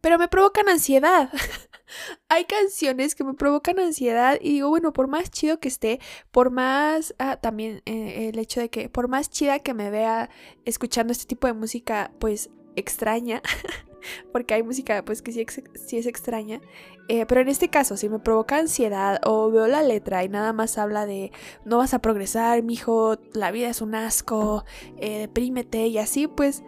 Pero 0.02 0.18
me 0.18 0.28
provocan 0.28 0.68
ansiedad. 0.68 1.30
Hay 2.28 2.44
canciones 2.44 3.14
que 3.14 3.24
me 3.24 3.34
provocan 3.34 3.78
ansiedad 3.78 4.38
y 4.40 4.52
digo, 4.52 4.68
bueno, 4.68 4.92
por 4.92 5.08
más 5.08 5.30
chido 5.30 5.60
que 5.60 5.68
esté, 5.68 6.00
por 6.30 6.50
más, 6.50 7.14
ah, 7.18 7.36
también 7.36 7.82
eh, 7.86 8.28
el 8.32 8.38
hecho 8.38 8.60
de 8.60 8.68
que, 8.68 8.88
por 8.90 9.08
más 9.08 9.30
chida 9.30 9.60
que 9.60 9.74
me 9.74 9.90
vea 9.90 10.28
escuchando 10.64 11.12
este 11.12 11.26
tipo 11.26 11.46
de 11.46 11.52
música, 11.52 12.10
pues 12.18 12.50
extraña, 12.76 13.42
porque 14.32 14.54
hay 14.54 14.62
música 14.62 15.04
pues 15.04 15.22
que 15.22 15.32
sí, 15.32 15.96
es 15.96 16.06
extraña, 16.06 16.60
eh, 17.08 17.26
pero 17.26 17.40
en 17.40 17.48
este 17.48 17.68
caso 17.68 17.96
si 17.96 18.08
me 18.08 18.18
provoca 18.18 18.56
ansiedad 18.56 19.20
o 19.24 19.50
veo 19.50 19.68
la 19.68 19.82
letra 19.82 20.24
y 20.24 20.28
nada 20.28 20.52
más 20.52 20.78
habla 20.78 21.06
de 21.06 21.30
no 21.64 21.78
vas 21.78 21.94
a 21.94 22.00
progresar, 22.00 22.62
mijo, 22.62 23.18
la 23.34 23.50
vida 23.52 23.68
es 23.68 23.82
un 23.82 23.94
asco, 23.94 24.64
eh, 24.96 25.18
deprímete 25.18 25.86
y 25.86 25.98
así, 25.98 26.26
pues 26.26 26.64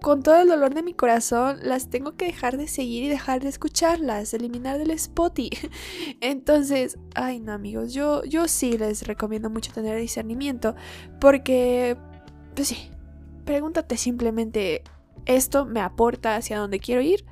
con 0.00 0.22
todo 0.22 0.40
el 0.40 0.48
dolor 0.48 0.74
de 0.74 0.82
mi 0.82 0.94
corazón 0.94 1.58
las 1.62 1.90
tengo 1.90 2.16
que 2.16 2.26
dejar 2.26 2.56
de 2.56 2.68
seguir 2.68 3.04
y 3.04 3.08
dejar 3.08 3.42
de 3.42 3.48
escucharlas, 3.48 4.32
eliminar 4.34 4.78
del 4.78 4.90
Spotify. 4.90 5.50
Entonces, 6.20 6.98
ay 7.14 7.40
no 7.40 7.52
amigos, 7.52 7.92
yo, 7.92 8.24
yo 8.24 8.48
sí 8.48 8.78
les 8.78 9.06
recomiendo 9.06 9.50
mucho 9.50 9.72
tener 9.72 9.98
discernimiento 10.00 10.74
porque, 11.20 11.96
pues 12.54 12.68
sí, 12.68 12.90
pregúntate 13.44 13.96
simplemente, 13.96 14.82
¿esto 15.26 15.66
me 15.66 15.80
aporta 15.80 16.36
hacia 16.36 16.58
dónde 16.58 16.80
quiero 16.80 17.02
ir? 17.02 17.24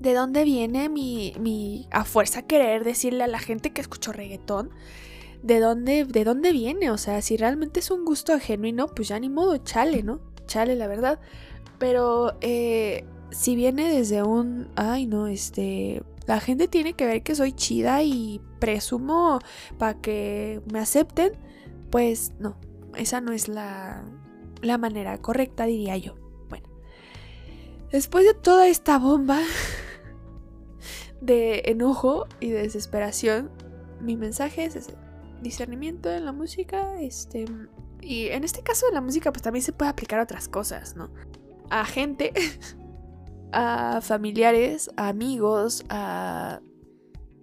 ¿De 0.00 0.14
dónde 0.14 0.44
viene 0.44 0.88
mi, 0.88 1.34
mi 1.38 1.88
a 1.92 2.04
fuerza 2.04 2.42
querer 2.42 2.84
decirle 2.84 3.24
a 3.24 3.28
la 3.28 3.38
gente 3.38 3.72
que 3.72 3.80
escucho 3.80 4.12
reggaetón? 4.12 4.70
¿De 5.42 5.60
dónde, 5.60 6.04
¿De 6.04 6.24
dónde 6.24 6.52
viene? 6.52 6.90
O 6.90 6.98
sea, 6.98 7.22
si 7.22 7.36
realmente 7.36 7.80
es 7.80 7.90
un 7.90 8.04
gusto 8.04 8.38
genuino, 8.38 8.88
pues 8.88 9.08
ya 9.08 9.18
ni 9.18 9.28
modo, 9.28 9.58
chale, 9.58 10.02
¿no? 10.02 10.31
Chale, 10.46 10.76
la 10.76 10.86
verdad. 10.86 11.20
Pero 11.78 12.36
eh, 12.40 13.04
si 13.30 13.56
viene 13.56 13.92
desde 13.92 14.22
un, 14.22 14.68
ay 14.76 15.06
no, 15.06 15.26
este, 15.26 16.02
la 16.26 16.40
gente 16.40 16.68
tiene 16.68 16.94
que 16.94 17.06
ver 17.06 17.22
que 17.22 17.34
soy 17.34 17.52
chida 17.52 18.02
y 18.02 18.40
presumo 18.58 19.40
para 19.78 20.00
que 20.00 20.60
me 20.72 20.78
acepten, 20.78 21.32
pues 21.90 22.32
no, 22.38 22.56
esa 22.96 23.20
no 23.20 23.32
es 23.32 23.48
la, 23.48 24.04
la 24.60 24.78
manera 24.78 25.18
correcta, 25.18 25.66
diría 25.66 25.96
yo. 25.96 26.14
Bueno, 26.48 26.68
después 27.90 28.24
de 28.24 28.34
toda 28.34 28.68
esta 28.68 28.98
bomba 28.98 29.40
de 31.20 31.62
enojo 31.66 32.26
y 32.40 32.50
de 32.50 32.62
desesperación, 32.62 33.50
mi 34.00 34.16
mensaje 34.16 34.64
es 34.64 34.76
ese, 34.76 34.94
discernimiento 35.42 36.10
en 36.10 36.24
la 36.24 36.32
música, 36.32 37.00
este, 37.00 37.44
y 38.02 38.26
en 38.26 38.44
este 38.44 38.62
caso 38.62 38.86
de 38.86 38.92
la 38.92 39.00
música 39.00 39.32
pues 39.32 39.42
también 39.42 39.62
se 39.62 39.72
puede 39.72 39.90
aplicar 39.90 40.18
a 40.18 40.24
otras 40.24 40.48
cosas, 40.48 40.96
¿no? 40.96 41.10
A 41.70 41.84
gente, 41.84 42.32
a 43.52 44.00
familiares, 44.02 44.90
a 44.96 45.08
amigos, 45.08 45.84
a 45.88 46.60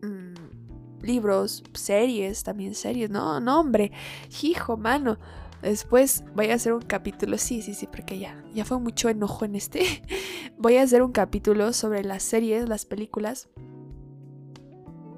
mm, 0.01 1.03
libros, 1.03 1.63
series, 1.73 2.43
también 2.43 2.75
series, 2.75 3.09
no, 3.09 3.39
no 3.39 3.59
hombre, 3.59 3.91
hijo, 4.43 4.77
mano. 4.77 5.17
Después 5.61 6.23
voy 6.35 6.51
a 6.51 6.55
hacer 6.55 6.73
un 6.73 6.81
capítulo, 6.81 7.37
sí, 7.37 7.61
sí, 7.61 7.73
sí, 7.73 7.87
porque 7.87 8.17
ya, 8.17 8.43
ya 8.53 8.63
fue 8.63 8.79
mucho 8.79 9.09
enojo 9.09 9.45
en 9.45 9.55
este. 9.55 10.03
voy 10.57 10.77
a 10.77 10.83
hacer 10.83 11.01
un 11.01 11.11
capítulo 11.11 11.73
sobre 11.73 12.03
las 12.03 12.23
series, 12.23 12.67
las 12.69 12.85
películas. 12.85 13.49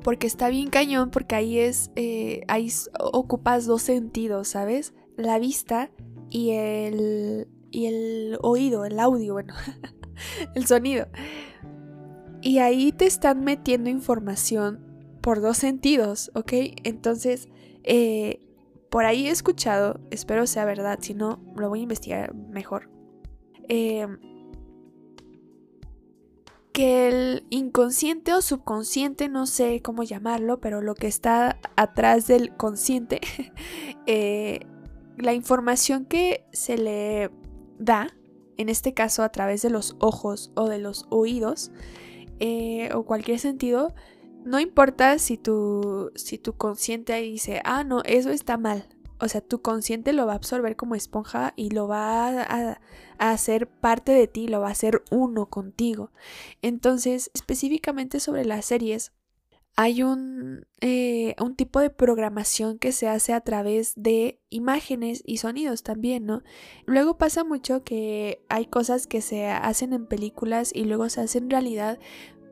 Porque 0.04 0.26
está 0.26 0.50
bien 0.50 0.72
cañón, 0.72 1.12
porque 1.12 1.36
ahí 1.36 1.60
es, 1.60 1.92
eh, 1.96 2.42
ahí 2.48 2.72
ocupas 3.00 3.68
dos 3.68 3.84
sentidos, 3.84 4.48
¿sabes? 4.48 4.96
La 5.22 5.40
vista 5.40 5.92
y 6.30 6.51
el, 6.51 7.48
y 7.72 7.86
el 7.86 8.38
oído, 8.42 8.86
el 8.86 9.00
audio, 9.00 9.34
bueno, 9.34 9.54
el 10.56 10.66
sonido. 10.66 11.08
Y 12.42 12.58
ahí 12.58 12.92
te 12.92 13.06
están 13.06 13.44
metiendo 13.44 13.90
información 13.90 15.18
por 15.22 15.42
dos 15.42 15.58
sentidos, 15.58 16.32
¿ok? 16.34 16.54
Entonces, 16.84 17.50
eh, 17.84 18.40
por 18.90 19.06
ahí 19.06 19.28
he 19.28 19.32
escuchado, 19.32 20.00
espero 20.10 20.48
sea 20.48 20.66
verdad, 20.66 21.00
si 21.01 21.13
no, 21.13 21.40
lo 21.56 21.70
voy 21.70 21.80
a 21.80 21.84
investigar 21.84 22.34
mejor. 22.34 22.90
Eh, 23.70 24.08
que 26.74 27.07
el 27.07 27.46
inconsciente 27.50 28.34
o 28.34 28.42
subconsciente, 28.42 29.29
no 29.29 29.46
sé 29.46 29.81
cómo 29.81 30.03
llamarlo, 30.03 30.60
pero 30.60 30.81
lo 30.81 30.96
que 30.96 31.07
está 31.07 31.60
atrás 31.75 32.27
del 32.27 32.55
consciente, 32.55 33.20
eh, 34.07 34.62
la 35.18 35.34
información 35.34 36.06
que 36.06 36.46
se 36.52 36.78
le 36.78 37.32
da, 37.80 38.10
en 38.58 38.70
este 38.70 38.94
caso 38.94 39.24
a 39.24 39.30
través 39.30 39.62
de 39.62 39.70
los 39.70 39.96
ojos 40.00 40.52
o 40.56 40.68
de 40.68 40.80
los 40.80 41.08
oídos, 41.10 41.72
eh, 42.40 42.90
o 42.94 43.04
cualquier 43.04 43.40
sentido, 43.40 43.94
no 44.44 44.60
importa 44.60 45.20
si 45.20 45.38
tu, 45.38 46.12
si 46.16 46.38
tu 46.38 46.54
consciente 46.54 47.16
dice, 47.22 47.62
ah, 47.64 47.84
no, 47.84 48.02
eso 48.04 48.32
está 48.32 48.58
mal. 48.58 48.88
O 49.20 49.28
sea, 49.28 49.42
tu 49.42 49.62
consciente 49.62 50.14
lo 50.14 50.26
va 50.26 50.34
a 50.34 50.38
absorber 50.38 50.76
como 50.76 50.96
esponja 50.96 51.54
y 51.56 51.70
lo 51.70 51.88
va 51.88 52.42
a, 52.42 52.82
hacer 53.20 53.68
parte 53.68 54.12
de 54.12 54.28
ti, 54.28 54.48
lo 54.48 54.62
va 54.62 54.70
a 54.70 54.72
hacer 54.72 55.04
uno 55.12 55.46
contigo. 55.46 56.10
Entonces, 56.64 57.30
específicamente 57.36 58.20
sobre 58.20 58.46
las 58.46 58.66
series, 58.66 59.12
hay 59.75 60.03
un, 60.03 60.66
eh, 60.81 61.36
un, 61.40 61.55
tipo 61.55 61.79
de 61.79 61.90
programación 61.90 62.77
que 62.77 62.92
se 62.92 63.07
hace 63.07 63.34
a 63.34 63.42
través 63.42 63.94
de 63.96 64.40
imágenes 64.50 65.24
y 65.25 65.38
sonidos 65.38 65.81
también, 65.81 66.25
¿no? 66.25 66.44
Luego 66.86 67.18
pasa 67.18 67.44
mucho 67.44 67.84
que 67.84 68.44
hay 68.50 68.66
cosas 68.66 69.07
que 69.07 69.22
se 69.22 69.48
hacen 69.48 69.94
en 69.94 70.07
películas 70.07 70.72
y 70.74 70.84
luego 70.84 71.10
se 71.10 71.22
hacen 71.22 71.50
realidad 71.50 72.00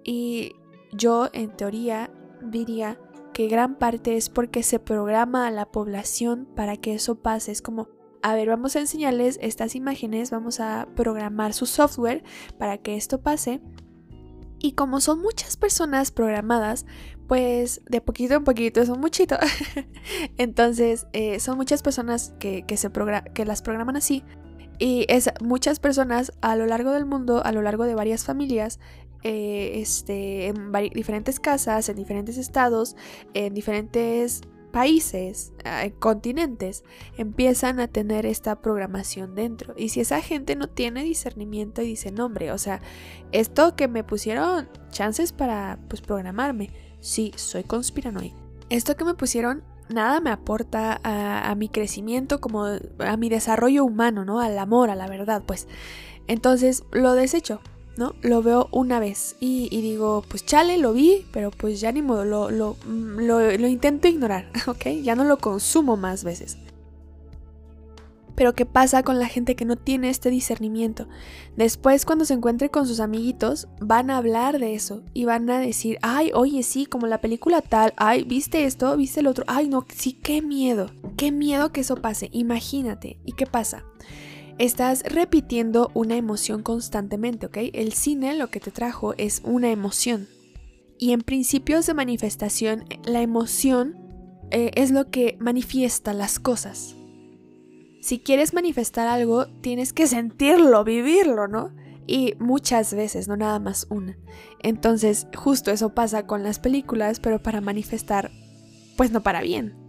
y 0.03 0.53
yo, 0.91 1.29
en 1.33 1.55
teoría, 1.55 2.09
diría 2.41 2.99
que 3.33 3.47
gran 3.47 3.75
parte 3.75 4.17
es 4.17 4.29
porque 4.29 4.63
se 4.63 4.79
programa 4.79 5.47
a 5.47 5.51
la 5.51 5.65
población 5.65 6.47
para 6.55 6.77
que 6.77 6.93
eso 6.93 7.15
pase. 7.15 7.51
Es 7.51 7.61
como, 7.61 7.89
a 8.21 8.33
ver, 8.33 8.49
vamos 8.49 8.75
a 8.75 8.79
enseñarles 8.79 9.37
estas 9.41 9.75
imágenes, 9.75 10.31
vamos 10.31 10.59
a 10.59 10.87
programar 10.95 11.53
su 11.53 11.65
software 11.65 12.23
para 12.57 12.77
que 12.79 12.95
esto 12.95 13.21
pase. 13.21 13.61
Y 14.59 14.73
como 14.73 14.99
son 14.99 15.21
muchas 15.21 15.57
personas 15.57 16.11
programadas, 16.11 16.85
pues 17.27 17.81
de 17.87 18.01
poquito 18.01 18.33
en 18.33 18.43
poquito 18.43 18.85
son 18.85 18.99
muchito. 18.99 19.37
Entonces, 20.37 21.07
eh, 21.13 21.39
son 21.39 21.57
muchas 21.57 21.81
personas 21.81 22.33
que, 22.39 22.65
se 22.75 22.89
que 23.33 23.45
las 23.45 23.61
programan 23.61 23.95
así. 23.95 24.23
Y 24.79 25.05
es 25.09 25.29
muchas 25.41 25.79
personas 25.79 26.33
a 26.41 26.55
lo 26.55 26.65
largo 26.65 26.91
del 26.91 27.05
mundo, 27.05 27.43
a 27.43 27.51
lo 27.51 27.61
largo 27.61 27.83
de 27.83 27.95
varias 27.95 28.23
familias, 28.25 28.79
eh, 29.23 29.73
este, 29.75 30.47
en 30.47 30.71
diferentes 30.93 31.39
casas, 31.39 31.89
en 31.89 31.97
diferentes 31.97 32.37
estados, 32.37 32.95
en 33.33 33.53
diferentes 33.53 34.41
países, 34.71 35.53
eh, 35.65 35.93
continentes, 35.99 36.83
empiezan 37.17 37.79
a 37.79 37.87
tener 37.87 38.25
esta 38.25 38.61
programación 38.61 39.35
dentro. 39.35 39.73
Y 39.77 39.89
si 39.89 40.01
esa 40.01 40.21
gente 40.21 40.55
no 40.55 40.67
tiene 40.67 41.03
discernimiento 41.03 41.81
y 41.81 41.87
dice, 41.87 42.11
no, 42.11 42.25
hombre, 42.25 42.51
o 42.51 42.57
sea, 42.57 42.81
esto 43.31 43.75
que 43.75 43.87
me 43.87 44.03
pusieron 44.03 44.69
chances 44.91 45.33
para 45.33 45.79
pues 45.87 46.01
programarme, 46.01 46.71
sí, 46.99 47.31
soy 47.35 47.63
conspiranoico. 47.63 48.37
Esto 48.69 48.95
que 48.95 49.05
me 49.05 49.15
pusieron 49.15 49.63
nada 49.89 50.19
me 50.19 50.29
aporta 50.29 50.99
a, 51.03 51.49
a, 51.49 51.55
mi 51.55 51.69
crecimiento 51.69 52.39
como 52.39 52.65
a 52.65 53.17
mi 53.17 53.29
desarrollo 53.29 53.83
humano, 53.83 54.23
¿no? 54.25 54.39
Al 54.39 54.57
amor, 54.59 54.91
a 54.91 54.95
la 54.95 55.07
verdad, 55.07 55.43
pues. 55.45 55.67
Entonces 56.27 56.83
lo 56.91 57.13
desecho. 57.13 57.61
Lo 58.21 58.41
veo 58.41 58.69
una 58.71 58.99
vez 58.99 59.35
y, 59.39 59.69
digo, 59.81 60.23
pues 60.27 60.45
chale, 60.45 60.77
lo 60.77 60.93
vi, 60.93 61.25
pero 61.31 61.51
pues 61.51 61.79
ya 61.81 61.91
ni 61.91 62.01
modo, 62.01 62.25
lo, 62.25 62.49
lo, 62.49 62.77
mm, 62.85 63.19
lo, 63.19 63.67
intento 63.67 64.07
ignorar, 64.07 64.49
¿ok? 64.67 64.85
Ya 65.03 65.15
no 65.15 65.23
lo 65.23 65.37
consumo 65.37 65.97
más 65.97 66.23
veces. 66.23 66.57
Pero 68.35 68.53
¿qué 68.53 68.65
pasa 68.65 69.03
con 69.03 69.19
la 69.19 69.27
gente 69.27 69.57
que 69.57 69.65
no 69.65 69.75
tiene 69.75 70.09
este 70.09 70.29
discernimiento? 70.29 71.09
Después 71.57 72.05
cuando 72.05 72.23
se 72.23 72.33
encuentre 72.33 72.69
con 72.69 72.87
sus 72.87 73.01
amiguitos 73.01 73.67
van 73.81 74.09
a 74.09 74.15
hablar 74.15 74.59
de 74.59 74.75
eso 74.75 75.03
y 75.13 75.25
van 75.25 75.49
a 75.49 75.59
decir, 75.59 75.97
ay, 76.01 76.31
oye, 76.33 76.63
sí, 76.63 76.85
como 76.85 77.05
la 77.05 77.19
película 77.19 77.61
tal, 77.61 77.93
ay, 77.97 78.23
¿viste 78.23 78.63
esto? 78.63 78.95
¿Viste 78.95 79.19
el 79.19 79.27
otro? 79.27 79.43
Ay, 79.47 79.67
no, 79.67 79.85
sí, 79.93 80.13
qué 80.13 80.41
miedo, 80.41 80.89
qué 81.17 81.33
miedo 81.33 81.73
que 81.73 81.81
eso 81.81 81.97
pase, 81.97 82.29
imagínate. 82.31 83.19
¿Y 83.25 83.33
qué 83.33 83.45
pasa? 83.45 83.83
Estás 84.59 85.03
repitiendo 85.03 85.89
una 85.95 86.17
emoción 86.17 86.61
constantemente, 86.61 87.47
¿ok? 87.47 87.57
El 87.73 87.93
cine 87.93 88.35
lo 88.35 88.49
que 88.49 88.59
te 88.59 88.71
trajo 88.71 89.15
es 89.17 89.41
una 89.45 89.71
emoción. 89.71 90.27
Y 90.99 91.13
en 91.13 91.21
principios 91.21 91.87
de 91.87 91.93
manifestación, 91.93 92.83
la 93.05 93.21
emoción 93.21 93.95
eh, 94.51 94.71
es 94.75 94.91
lo 94.91 95.09
que 95.09 95.37
manifiesta 95.39 96.13
las 96.13 96.39
cosas. 96.39 96.95
Si 98.01 98.19
quieres 98.19 98.53
manifestar 98.53 99.07
algo, 99.07 99.47
tienes 99.61 99.93
que 99.93 100.07
sentirlo, 100.07 100.83
vivirlo, 100.83 101.47
¿no? 101.47 101.73
Y 102.05 102.33
muchas 102.39 102.93
veces, 102.93 103.29
no 103.29 103.37
nada 103.37 103.59
más 103.59 103.87
una. 103.89 104.17
Entonces, 104.61 105.27
justo 105.35 105.71
eso 105.71 105.93
pasa 105.93 106.25
con 106.25 106.43
las 106.43 106.59
películas, 106.59 107.21
pero 107.21 107.41
para 107.41 107.61
manifestar, 107.61 108.31
pues 108.97 109.11
no 109.11 109.21
para 109.21 109.41
bien. 109.41 109.88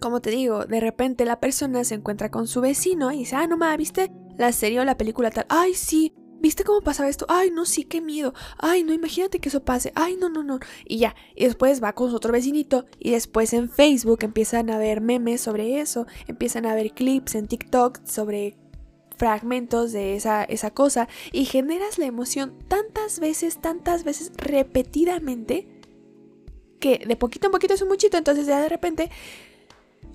Como 0.00 0.20
te 0.20 0.30
digo, 0.30 0.64
de 0.64 0.80
repente 0.80 1.24
la 1.24 1.40
persona 1.40 1.84
se 1.84 1.94
encuentra 1.94 2.30
con 2.30 2.46
su 2.46 2.60
vecino 2.60 3.12
y 3.12 3.18
dice, 3.18 3.36
ah, 3.36 3.46
no 3.46 3.56
mames, 3.56 3.78
¿viste 3.78 4.12
la 4.36 4.52
serie 4.52 4.80
o 4.80 4.84
la 4.84 4.96
película 4.96 5.30
tal? 5.30 5.46
Ay, 5.48 5.74
sí, 5.74 6.12
¿Viste 6.38 6.64
cómo 6.64 6.82
pasaba 6.82 7.08
esto? 7.08 7.24
Ay, 7.28 7.50
no, 7.50 7.64
sí, 7.64 7.84
qué 7.84 8.00
miedo. 8.00 8.34
Ay, 8.58 8.84
no, 8.84 8.92
imagínate 8.92 9.40
que 9.40 9.48
eso 9.48 9.64
pase. 9.64 9.92
Ay, 9.94 10.16
no, 10.16 10.28
no, 10.28 10.42
no. 10.42 10.58
Y 10.84 10.98
ya. 10.98 11.14
Y 11.34 11.44
después 11.44 11.82
va 11.82 11.94
con 11.94 12.10
su 12.10 12.16
otro 12.16 12.32
vecinito. 12.32 12.84
Y 12.98 13.12
después 13.12 13.52
en 13.52 13.70
Facebook 13.70 14.18
empiezan 14.22 14.70
a 14.70 14.78
ver 14.78 15.00
memes 15.00 15.40
sobre 15.40 15.80
eso. 15.80 16.06
Empiezan 16.26 16.66
a 16.66 16.74
ver 16.74 16.92
clips 16.92 17.34
en 17.34 17.48
TikTok 17.48 18.04
sobre 18.06 18.56
fragmentos 19.16 19.92
de 19.92 20.14
esa, 20.14 20.44
esa 20.44 20.70
cosa. 20.70 21.08
Y 21.32 21.46
generas 21.46 21.98
la 21.98 22.04
emoción 22.04 22.58
tantas 22.68 23.18
veces, 23.18 23.60
tantas 23.60 24.04
veces, 24.04 24.30
repetidamente. 24.36 25.66
Que 26.80 26.98
de 26.98 27.16
poquito 27.16 27.46
en 27.46 27.52
poquito 27.52 27.72
es 27.74 27.82
un 27.82 27.88
muchito. 27.88 28.18
Entonces 28.18 28.46
ya 28.46 28.60
de 28.60 28.68
repente, 28.68 29.10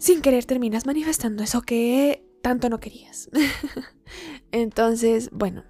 sin 0.02 0.22
querer, 0.22 0.46
terminas 0.46 0.88
manifestando 0.88 1.44
eso 1.44 1.62
que 1.62 2.26
tanto 2.42 2.70
no 2.70 2.80
querías. 2.80 3.30
entonces, 4.52 5.30
bueno 5.32 5.64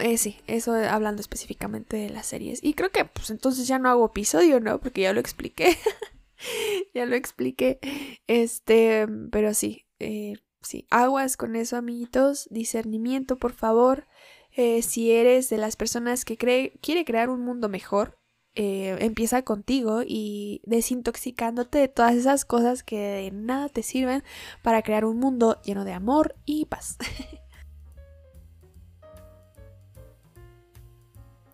eh, 0.00 0.16
sí, 0.16 0.38
eso 0.46 0.72
hablando 0.72 1.20
específicamente 1.20 1.96
de 1.96 2.10
las 2.10 2.26
series. 2.26 2.62
Y 2.62 2.74
creo 2.74 2.90
que 2.90 3.04
pues 3.04 3.30
entonces 3.30 3.66
ya 3.68 3.78
no 3.78 3.88
hago 3.88 4.06
episodio, 4.06 4.60
¿no? 4.60 4.80
Porque 4.80 5.02
ya 5.02 5.12
lo 5.12 5.20
expliqué. 5.20 5.76
ya 6.94 7.06
lo 7.06 7.16
expliqué. 7.16 7.78
Este, 8.26 9.06
pero 9.30 9.54
sí, 9.54 9.86
eh, 9.98 10.34
sí, 10.62 10.86
aguas 10.90 11.36
con 11.36 11.56
eso, 11.56 11.76
amiguitos. 11.76 12.48
Discernimiento, 12.50 13.36
por 13.36 13.52
favor. 13.52 14.06
Eh, 14.52 14.82
si 14.82 15.12
eres 15.12 15.48
de 15.50 15.58
las 15.58 15.76
personas 15.76 16.24
que 16.24 16.36
cree, 16.36 16.78
quiere 16.80 17.04
crear 17.04 17.28
un 17.28 17.44
mundo 17.44 17.68
mejor, 17.68 18.18
empieza 18.54 19.42
contigo 19.42 20.02
y 20.06 20.60
desintoxicándote 20.64 21.78
de 21.78 21.88
todas 21.88 22.14
esas 22.14 22.44
cosas 22.44 22.82
que 22.82 22.98
de 22.98 23.30
nada 23.30 23.68
te 23.68 23.82
sirven 23.82 24.22
para 24.62 24.82
crear 24.82 25.04
un 25.04 25.18
mundo 25.18 25.60
lleno 25.62 25.84
de 25.84 25.92
amor 25.92 26.34
y 26.44 26.66
paz. 26.66 26.98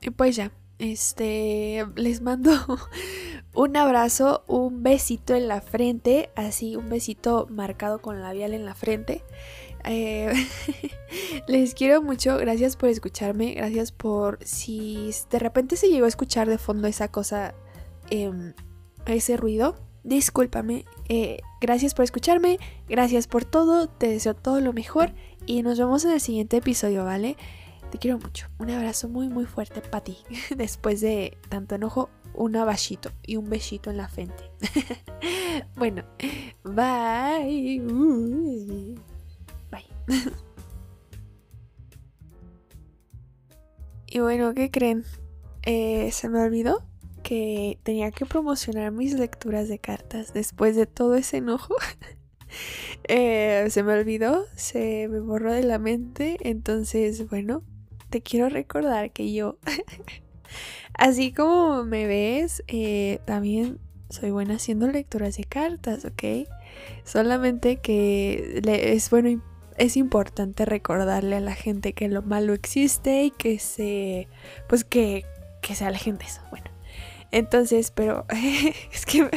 Y 0.07 0.11
pues 0.11 0.37
ya, 0.37 0.53
este, 0.79 1.85
les 1.97 2.21
mando 2.21 2.53
un 3.55 3.77
abrazo, 3.77 4.45
un 4.47 4.85
besito 4.85 5.35
en 5.35 5.49
la 5.49 5.61
frente, 5.61 6.31
así 6.37 6.77
un 6.77 6.89
besito 6.89 7.49
marcado 7.51 8.01
con 8.01 8.23
labial 8.23 8.55
en 8.55 8.65
la 8.65 8.77
frente. 8.77 9.25
Eh, 9.87 10.33
les 11.49 11.75
quiero 11.75 12.03
mucho, 12.03 12.37
gracias 12.39 12.77
por 12.77 12.89
escucharme, 12.89 13.55
gracias 13.55 13.93
por 13.93 14.39
si 14.45 15.11
de 15.31 15.39
repente 15.39 15.77
se 15.77 15.89
llegó 15.89 16.07
a 16.07 16.09
escuchar 16.09 16.49
de 16.49 16.59
fondo 16.59 16.89
esa 16.89 17.09
cosa, 17.09 17.55
em, 18.11 18.53
ese 19.07 19.37
ruido, 19.37 19.77
discúlpame, 20.03 20.85
eh, 21.09 21.39
gracias 21.61 21.95
por 21.95 22.05
escucharme, 22.05 22.59
gracias 22.89 23.29
por 23.29 23.45
todo, 23.45 23.89
te 23.89 24.09
deseo 24.09 24.35
todo 24.35 24.61
lo 24.61 24.73
mejor 24.73 25.13
y 25.47 25.63
nos 25.63 25.79
vemos 25.79 26.05
en 26.05 26.13
el 26.13 26.21
siguiente 26.21 26.57
episodio, 26.57 27.05
¿vale? 27.05 27.37
Te 27.91 27.99
quiero 27.99 28.19
mucho. 28.19 28.49
Un 28.59 28.71
abrazo 28.71 29.09
muy 29.09 29.29
muy 29.29 29.47
fuerte 29.47 29.81
para 29.81 30.03
ti. 30.03 30.19
Después 30.57 31.01
de 31.01 31.39
tanto 31.49 31.77
enojo, 31.77 32.11
un 32.35 32.57
abachito 32.57 33.13
y 33.25 33.37
un 33.37 33.49
besito 33.49 33.91
en 33.91 33.97
la 33.97 34.09
frente. 34.09 34.51
bueno, 35.77 36.05
bye. 36.65 37.81
Y 44.09 44.21
bueno, 44.21 44.55
¿qué 44.55 44.71
creen? 44.71 45.05
Eh, 45.63 46.11
se 46.13 46.29
me 46.29 46.41
olvidó 46.41 46.83
que 47.23 47.79
tenía 47.83 48.13
que 48.13 48.25
promocionar 48.25 48.93
mis 48.93 49.13
lecturas 49.15 49.69
de 49.69 49.81
cartas 49.81 50.33
después 50.33 50.77
de 50.77 50.87
todo 50.87 51.17
ese 51.17 51.39
enojo. 51.39 51.75
Eh, 53.09 53.67
se 53.71 53.83
me 53.83 53.93
olvidó, 53.93 54.47
se 54.55 55.09
me 55.09 55.21
borró 55.21 55.53
de 55.53 55.65
la 55.65 55.79
mente, 55.79 56.39
entonces 56.41 57.29
bueno, 57.29 57.65
te 58.09 58.23
quiero 58.23 58.49
recordar 58.49 59.11
que 59.11 59.33
yo, 59.33 59.59
así 60.95 61.33
como 61.33 61.85
me 61.85 62.07
ves, 62.07 62.63
eh, 62.69 63.19
también 63.27 63.79
soy 64.11 64.31
buena 64.31 64.55
haciendo 64.55 64.87
lecturas 64.87 65.37
de 65.37 65.45
cartas, 65.45 66.05
¿ok? 66.05 66.49
Solamente 67.05 67.77
que 67.77 68.63
es 68.65 69.11
bueno, 69.11 69.43
es 69.79 69.97
importante 69.97 70.65
recordarle 70.65 71.37
a 71.37 71.41
la 71.41 71.55
gente 71.55 71.93
que 71.93 72.09
lo 72.09 72.23
malo 72.23 72.55
existe 72.55 73.25
y 73.25 73.31
que 73.31 73.59
se, 73.59 74.29
pues 74.69 74.85
que, 74.85 75.25
que 75.63 75.75
se 75.75 75.85
alejen 75.85 76.19
de 76.19 76.25
eso. 76.25 76.41
Bueno, 76.51 76.67
entonces, 77.31 77.91
pero 77.91 78.25
es 78.93 79.07
que, 79.07 79.29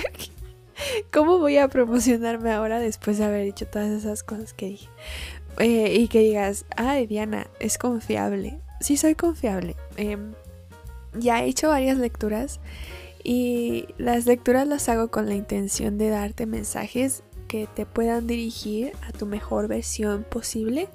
¿cómo 1.12 1.39
voy 1.39 1.58
a 1.58 1.67
promocionarme 1.67 2.52
ahora 2.52 2.80
después 2.80 3.17
de 3.17 3.25
haber 3.25 3.45
dicho 3.45 3.67
todas 3.67 3.89
esas 3.89 4.23
cosas 4.23 4.54
que 4.54 4.67
dije? 4.67 4.89
Eh, 5.58 5.95
y 5.95 6.08
que 6.08 6.19
digas, 6.19 6.65
ay 6.75 7.08
Diana, 7.08 7.47
es 7.60 7.78
confiable. 7.78 8.60
Sí, 8.80 8.95
soy 8.95 9.15
confiable. 9.15 9.75
Em, 9.97 10.34
ya 11.13 11.43
he 11.43 11.47
hecho 11.47 11.69
varias 11.69 11.97
lecturas 11.97 12.62
y 13.23 13.88
las 13.97 14.25
lecturas 14.25 14.67
las 14.67 14.88
hago 14.88 15.10
con 15.10 15.28
la 15.28 15.36
intención 15.36 15.97
de 15.97 16.10
darte 16.10 16.45
mensajes 16.45 17.23
que 17.49 17.67
te 17.67 17.85
puedan 17.85 18.27
dirigir 18.27 18.93
a 19.01 19.12
tu 19.12 19.25
mejor 19.25 19.67
versión 19.67 20.23
posible. 20.23 20.88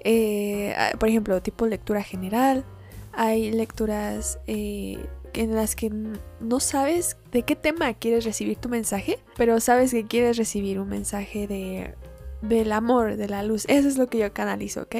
Eh, 0.00 0.74
por 0.98 1.08
ejemplo, 1.08 1.40
tipo 1.40 1.66
lectura 1.66 2.02
general. 2.02 2.64
Hay 3.12 3.50
lecturas 3.50 4.38
eh, 4.46 4.98
en 5.32 5.54
las 5.54 5.74
que 5.74 5.90
no 6.40 6.60
sabes 6.60 7.16
de 7.32 7.42
qué 7.44 7.56
tema 7.56 7.94
quieres 7.94 8.24
recibir 8.24 8.58
tu 8.58 8.68
mensaje, 8.68 9.18
pero 9.36 9.60
sabes 9.60 9.92
que 9.92 10.04
quieres 10.04 10.36
recibir 10.36 10.78
un 10.78 10.88
mensaje 10.88 11.46
de 11.46 11.94
del 12.42 12.72
amor, 12.72 13.16
de 13.16 13.28
la 13.28 13.42
luz. 13.42 13.64
Eso 13.68 13.88
es 13.88 13.96
lo 13.96 14.08
que 14.08 14.18
yo 14.18 14.32
canalizo, 14.32 14.82
¿ok? 14.82 14.96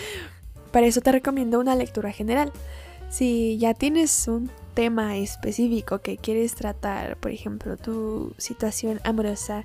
Para 0.72 0.86
eso 0.86 1.00
te 1.00 1.12
recomiendo 1.12 1.58
una 1.58 1.74
lectura 1.74 2.12
general. 2.12 2.52
Si 3.08 3.58
ya 3.58 3.74
tienes 3.74 4.28
un 4.28 4.50
tema 4.74 5.16
específico 5.16 5.98
que 5.98 6.16
quieres 6.16 6.54
tratar, 6.54 7.16
por 7.16 7.32
ejemplo, 7.32 7.76
tu 7.76 8.34
situación 8.38 9.00
amorosa 9.04 9.64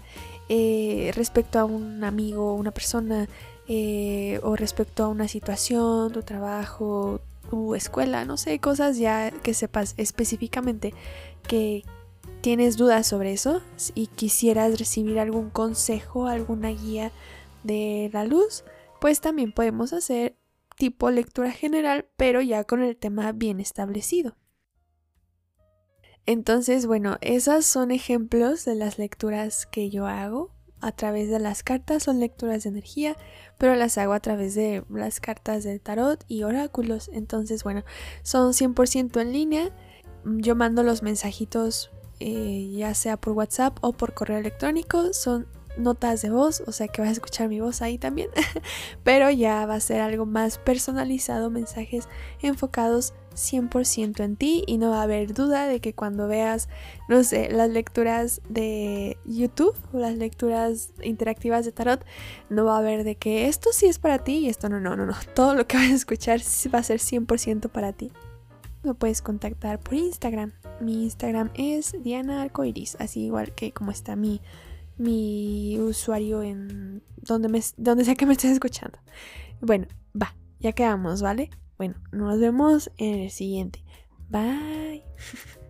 eh, 0.50 1.12
respecto 1.16 1.60
a 1.60 1.66
un 1.66 2.04
amigo, 2.04 2.54
una 2.54 2.72
persona, 2.72 3.28
eh, 3.68 4.40
o 4.44 4.56
respecto 4.56 5.04
a 5.04 5.08
una 5.08 5.28
situación, 5.28 6.12
tu 6.12 6.22
trabajo, 6.22 7.20
tu 7.50 7.76
escuela, 7.76 8.26
no 8.26 8.38
sé, 8.38 8.60
cosas 8.60 8.98
ya 8.98 9.32
que 9.32 9.54
sepas 9.54 9.96
específicamente 9.98 10.94
que 11.48 11.84
tienes 12.42 12.78
dudas 12.78 13.08
sobre 13.08 13.34
eso 13.34 13.62
y 13.96 14.08
quisieras 14.08 14.78
recibir 14.78 15.20
algún 15.20 15.50
consejo, 15.50 16.28
alguna 16.28 16.70
guía 16.70 17.12
de 17.64 18.10
la 18.14 18.24
luz, 18.24 18.64
pues 19.02 19.22
también 19.22 19.52
podemos 19.52 19.94
hacer 19.94 20.36
tipo 20.76 21.10
lectura 21.10 21.52
general, 21.52 22.06
pero 22.18 22.42
ya 22.42 22.64
con 22.64 22.84
el 22.84 22.96
tema 22.96 23.32
bien 23.32 23.60
establecido. 23.60 24.36
Entonces, 26.26 26.86
bueno, 26.86 27.18
esas 27.22 27.66
son 27.66 27.92
ejemplos 27.92 28.66
de 28.66 28.76
las 28.76 28.98
lecturas 28.98 29.66
que 29.66 29.90
yo 29.90 30.08
hago 30.08 30.52
a 30.82 30.92
través 30.92 31.30
de 31.30 31.40
las 31.40 31.64
cartas, 31.64 32.04
son 32.04 32.20
lecturas 32.20 32.64
de 32.64 32.70
energía, 32.70 33.16
pero 33.58 33.76
las 33.76 33.98
hago 33.98 34.14
a 34.14 34.20
través 34.20 34.56
de 34.56 34.84
las 34.90 35.20
cartas 35.20 35.64
del 35.64 35.82
tarot 35.82 36.24
y 36.28 36.44
oráculos. 36.44 37.10
Entonces, 37.14 37.64
bueno, 37.64 37.84
son 38.24 38.54
100% 38.54 39.22
en 39.22 39.32
línea. 39.32 39.72
Yo 40.26 40.56
mando 40.56 40.84
los 40.84 41.04
mensajitos 41.04 41.92
eh, 42.20 42.70
ya 42.72 42.94
sea 42.94 43.18
por 43.18 43.34
WhatsApp 43.34 43.78
o 43.82 43.94
por 43.94 44.14
correo 44.14 44.38
electrónico. 44.38 45.14
Son 45.14 45.48
notas 45.78 46.22
de 46.22 46.30
voz, 46.30 46.64
o 46.66 46.72
sea 46.72 46.88
que 46.88 47.02
vas 47.02 47.10
a 47.10 47.14
escuchar 47.14 47.50
mi 47.50 47.60
voz 47.60 47.82
ahí 47.82 47.98
también, 47.98 48.30
pero 49.04 49.30
ya 49.30 49.66
va 49.66 49.76
a 49.76 49.80
ser 49.82 50.00
algo 50.00 50.26
más 50.26 50.58
personalizado, 50.58 51.50
mensajes 51.50 52.08
enfocados 52.42 53.14
100% 53.36 54.24
en 54.24 54.36
ti 54.36 54.64
y 54.66 54.78
no 54.78 54.90
va 54.90 55.02
a 55.02 55.04
haber 55.04 55.34
duda 55.34 55.68
de 55.68 55.80
que 55.80 55.94
cuando 55.94 56.28
veas, 56.28 56.68
no 57.08 57.24
sé, 57.24 57.50
las 57.50 57.70
lecturas 57.70 58.42
de 58.50 59.18
YouTube 59.26 59.76
o 59.94 60.00
las 60.00 60.16
lecturas 60.16 60.94
interactivas 61.04 61.66
de 61.66 61.72
tarot, 61.72 62.06
no 62.50 62.66
va 62.66 62.76
a 62.76 62.80
haber 62.80 63.04
de 63.04 63.16
que 63.16 63.48
esto 63.48 63.70
sí 63.72 63.86
es 63.86 64.00
para 64.00 64.20
ti 64.20 64.40
y 64.40 64.50
esto 64.50 64.70
no, 64.70 64.80
no, 64.80 64.96
no, 64.96 65.06
no, 65.06 65.16
todo 65.34 65.54
lo 65.54 65.68
que 65.68 65.78
vas 65.78 65.92
a 65.92 65.96
escuchar 65.96 66.40
va 66.74 66.80
a 66.80 66.84
ser 66.84 67.00
100% 67.00 67.70
para 67.70 67.94
ti 67.94 68.12
me 68.86 68.94
puedes 68.94 69.22
contactar 69.22 69.80
por 69.80 69.96
Instagram. 69.96 70.54
Mi 70.80 71.04
Instagram 71.04 71.50
es 71.56 71.96
Diana 72.04 72.42
Arcoiris, 72.44 72.96
así 73.00 73.26
igual 73.26 73.54
que 73.54 73.72
como 73.72 73.92
está 73.92 74.16
mi, 74.16 74.42
mi 74.98 75.78
usuario 75.80 76.44
en 76.44 77.04
donde, 77.18 77.50
me, 77.50 77.62
donde 77.78 78.06
sea 78.06 78.16
que 78.16 78.26
me 78.26 78.34
estés 78.34 78.52
escuchando. 78.52 79.00
Bueno, 79.60 79.88
va, 80.20 80.36
ya 80.60 80.72
quedamos, 80.72 81.22
¿vale? 81.22 81.50
Bueno, 81.78 81.96
nos 82.12 82.40
vemos 82.40 82.92
en 82.98 83.22
el 83.22 83.32
siguiente. 83.32 83.84
Bye. 84.30 85.04